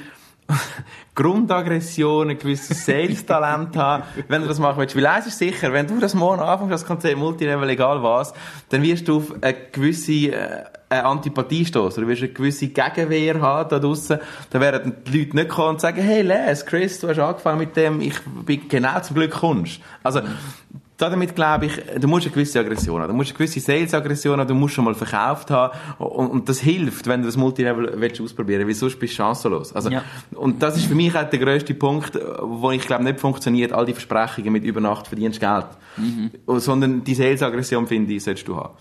Grundaggression, 1.15 2.31
ein 2.31 2.39
gewisses 2.39 2.87
Sales-Talent 2.87 3.77
haben, 3.77 4.05
wenn 4.29 4.43
du 4.43 4.49
das 4.49 4.59
machen 4.59 4.79
willst. 4.79 4.97
Weil 4.97 5.07
eins 5.07 5.27
ist 5.27 5.39
sicher, 5.39 5.73
wenn 5.73 5.87
du 5.87 5.99
das 5.99 6.15
morgen 6.15 6.41
anfängst, 6.41 6.73
das 6.73 6.87
Konzept 6.87 7.19
Multilevel, 7.19 7.69
egal 7.69 8.03
was, 8.03 8.33
dann 8.71 8.83
wirst 8.83 9.09
du 9.09 9.19
auf 9.19 9.35
eine 9.43 9.55
gewisse 9.71 10.13
äh, 10.13 10.65
eine 10.93 11.05
Antipathie 11.05 11.65
stoßen. 11.65 12.03
Du 12.03 12.09
wirst 12.09 12.23
eine 12.23 12.33
gewisse 12.33 12.69
Gegenwehr 12.69 13.41
haben 13.41 13.69
da 13.69 13.79
draussen. 13.79 14.19
Da 14.51 14.61
werden 14.61 14.95
die 15.07 15.19
Leute 15.21 15.37
nicht 15.37 15.49
kommen 15.49 15.71
und 15.71 15.81
sagen, 15.81 16.03
hey 16.03 16.23
Les, 16.23 16.65
Chris, 16.67 17.01
du 17.01 17.09
hast 17.09 17.19
angefangen 17.19 17.59
mit 17.59 17.77
dem, 17.77 18.01
ich 18.01 18.21
bin 18.45 18.69
genau 18.69 19.01
zum 19.01 19.17
Glück 19.17 19.33
kommst. 19.33 19.81
Also, 20.03 20.21
damit 21.03 21.35
glaube 21.35 21.67
ich, 21.67 21.73
du 22.01 22.09
musst 22.09 22.27
eine 22.27 22.33
gewisse 22.33 22.61
Aggression 22.61 23.01
haben. 23.01 23.09
Du 23.09 23.15
musst 23.15 23.31
eine 23.31 23.39
gewisse 23.39 23.61
Sales-Aggression 23.61 24.39
haben, 24.39 24.49
du 24.49 24.55
musst 24.55 24.75
schon 24.75 24.85
mal 24.85 24.95
verkauft 24.95 25.51
haben. 25.51 25.77
Und, 25.99 26.29
und 26.29 26.49
das 26.49 26.61
hilft, 26.61 27.07
wenn 27.07 27.21
du 27.21 27.27
das 27.27 27.37
Multilevel 27.37 27.93
willst 27.97 28.21
ausprobieren 28.21 28.67
willst, 28.67 28.83
weil 28.83 28.91
sonst 28.91 29.01
bist 29.01 29.13
du 29.15 29.17
chancenlos. 29.17 29.73
Also, 29.75 29.91
Ja. 29.91 30.03
Und 30.35 30.63
das 30.63 30.77
ist 30.77 30.87
für 30.87 30.95
mich 30.95 31.15
auch 31.15 31.29
der 31.29 31.39
grösste 31.39 31.75
Punkt, 31.75 32.19
wo 32.41 32.71
ich 32.71 32.83
glaube 32.83 33.05
nicht 33.05 33.21
funktioniert, 33.21 33.73
all 33.73 33.87
die 33.87 33.93
Versprechungen 33.93 34.53
mit 34.53 34.65
über 34.65 34.81
Nacht 34.81 35.07
verdienst 35.07 35.41
Geld. 35.41 35.67
Sondern 36.47 37.05
die 37.05 37.15
Sales-Aggression, 37.15 37.87
finde 37.87 38.13
ich, 38.13 38.25
solltest 38.25 38.49
du 38.49 38.57
haben. 38.57 38.75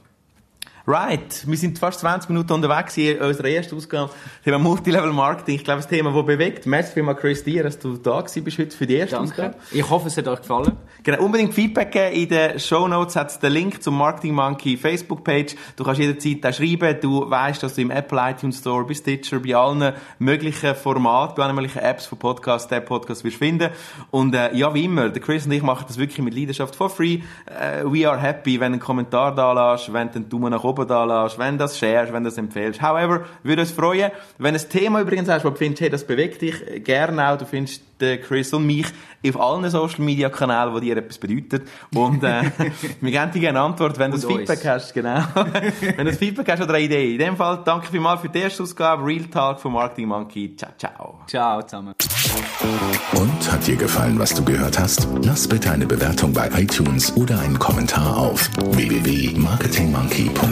Right, 0.87 1.43
wir 1.45 1.57
sind 1.57 1.77
fast 1.77 1.99
20 1.99 2.27
Minuten 2.29 2.53
unterwegs 2.53 2.97
in 2.97 3.19
unserer 3.21 3.49
ersten 3.49 3.75
Ausgabe. 3.75 4.09
Thema 4.43 4.57
Multilevel 4.57 5.13
Marketing. 5.13 5.55
Ich 5.55 5.63
glaube, 5.63 5.81
das 5.81 5.87
Thema, 5.87 6.11
das 6.11 6.25
bewegt. 6.25 6.65
Merci 6.65 6.93
vielmals, 6.93 7.19
Chris, 7.19 7.43
dir, 7.43 7.61
dass 7.61 7.77
du 7.77 7.97
da 7.97 8.19
gewesen 8.21 8.43
bist 8.43 8.57
heute 8.57 8.75
für 8.75 8.87
die 8.87 8.95
erste 8.95 9.17
Danke. 9.17 9.31
Ausgabe. 9.31 9.55
Ich 9.71 9.87
hoffe, 9.87 10.07
es 10.07 10.17
hat 10.17 10.27
euch 10.27 10.41
gefallen. 10.41 10.75
Genau, 11.03 11.23
unbedingt 11.23 11.53
Feedback 11.53 11.91
geben. 11.91 12.15
In 12.15 12.29
den 12.29 12.59
Show 12.59 12.87
Notes 12.87 13.15
hat 13.15 13.29
es 13.29 13.37
den 13.37 13.53
Link 13.53 13.83
zum 13.83 13.95
Marketing 13.95 14.33
Monkey 14.33 14.75
Facebook-Page. 14.75 15.55
Du 15.75 15.83
kannst 15.83 15.99
jederzeit 15.99 16.43
da 16.43 16.51
schreiben. 16.51 16.97
Du 16.99 17.29
weißt, 17.29 17.61
dass 17.61 17.75
du 17.75 17.81
im 17.81 17.91
Apple 17.91 18.19
iTunes 18.19 18.57
Store, 18.57 18.83
bei 18.83 18.95
Stitcher, 18.95 19.39
bei 19.39 19.55
allen 19.55 19.93
möglichen 20.17 20.73
Formaten, 20.73 21.35
bei 21.35 21.43
allen 21.43 21.55
möglichen 21.55 21.79
Apps 21.79 22.07
von 22.07 22.17
Podcast, 22.17 22.71
der 22.71 22.79
Podcast 22.79 23.23
wirst 23.23 23.37
finden. 23.37 23.69
Und 24.09 24.33
äh, 24.33 24.55
ja, 24.55 24.73
wie 24.73 24.85
immer, 24.85 25.09
der 25.09 25.21
Chris 25.21 25.45
und 25.45 25.51
ich 25.51 25.61
machen 25.61 25.85
das 25.87 25.99
wirklich 25.99 26.23
mit 26.23 26.33
Leidenschaft 26.33 26.75
for 26.75 26.89
free. 26.89 27.19
Äh, 27.45 27.83
we 27.83 28.09
are 28.09 28.19
happy, 28.19 28.59
wenn 28.59 28.71
du 28.71 28.77
einen 28.77 28.79
Kommentar 28.79 29.35
da 29.35 29.73
lässt, 29.73 29.93
wenn 29.93 30.07
du 30.09 30.15
einen 30.15 30.29
Daumen 30.29 30.49
nach 30.49 30.63
oben 30.63 30.70
da 30.73 31.23
lässt, 31.23 31.37
wenn 31.37 31.57
du 31.57 31.63
das 31.63 31.77
sharest, 31.77 32.13
wenn 32.13 32.23
du 32.23 32.29
das 32.29 32.37
empfehlst. 32.37 32.81
However, 32.81 33.25
würde 33.43 33.61
uns 33.61 33.71
freuen, 33.71 34.11
wenn 34.37 34.53
du 34.53 34.59
ein 34.59 34.69
Thema 34.69 35.01
übrigens 35.01 35.29
hast, 35.29 35.45
wo 35.45 35.49
du 35.49 35.55
findest, 35.55 35.81
hey, 35.81 35.89
das 35.89 36.05
bewegt 36.05 36.41
dich, 36.41 36.55
äh, 36.67 36.79
gerne 36.79 37.29
auch, 37.29 37.37
du 37.37 37.45
findest 37.45 37.83
den 38.01 38.21
Chris 38.21 38.51
und 38.53 38.65
mich 38.65 38.87
auf 39.27 39.39
allen 39.39 39.69
Social 39.69 40.01
Media 40.03 40.29
Kanälen, 40.29 40.73
die 40.75 40.87
dir 40.87 40.97
etwas 40.97 41.17
bedeuten. 41.19 41.61
Und 41.93 42.23
äh, 42.23 42.43
wir 43.01 43.11
geben 43.11 43.31
dir 43.31 43.39
gerne 43.39 43.59
eine 43.59 43.61
Antwort, 43.61 43.99
wenn 43.99 44.11
du 44.11 44.17
das 44.17 44.25
Feedback 44.25 44.59
uns. 44.59 44.65
hast, 44.65 44.93
genau. 44.93 45.21
wenn 45.35 45.97
du 45.97 46.05
das 46.05 46.17
Feedback 46.17 46.49
hast 46.51 46.61
oder 46.61 46.73
eine 46.73 46.85
Idee. 46.85 47.11
In 47.13 47.19
dem 47.19 47.37
Fall, 47.37 47.61
danke 47.63 47.87
vielmals 47.87 48.21
für 48.21 48.29
die 48.29 48.39
erste 48.39 48.63
Ausgabe, 48.63 49.05
Real 49.05 49.25
Talk 49.25 49.59
von 49.59 49.73
Marketing 49.73 50.07
Monkey. 50.07 50.55
Ciao, 50.55 50.71
ciao. 50.77 51.19
Ciao 51.27 51.61
zusammen. 51.61 51.93
Und 53.13 53.51
hat 53.51 53.67
dir 53.67 53.75
gefallen, 53.75 54.17
was 54.17 54.33
du 54.33 54.43
gehört 54.43 54.79
hast? 54.79 55.07
Lass 55.23 55.47
bitte 55.47 55.71
eine 55.71 55.85
Bewertung 55.85 56.33
bei 56.33 56.49
iTunes 56.55 57.15
oder 57.15 57.39
einen 57.39 57.59
Kommentar 57.59 58.17
auf 58.17 58.49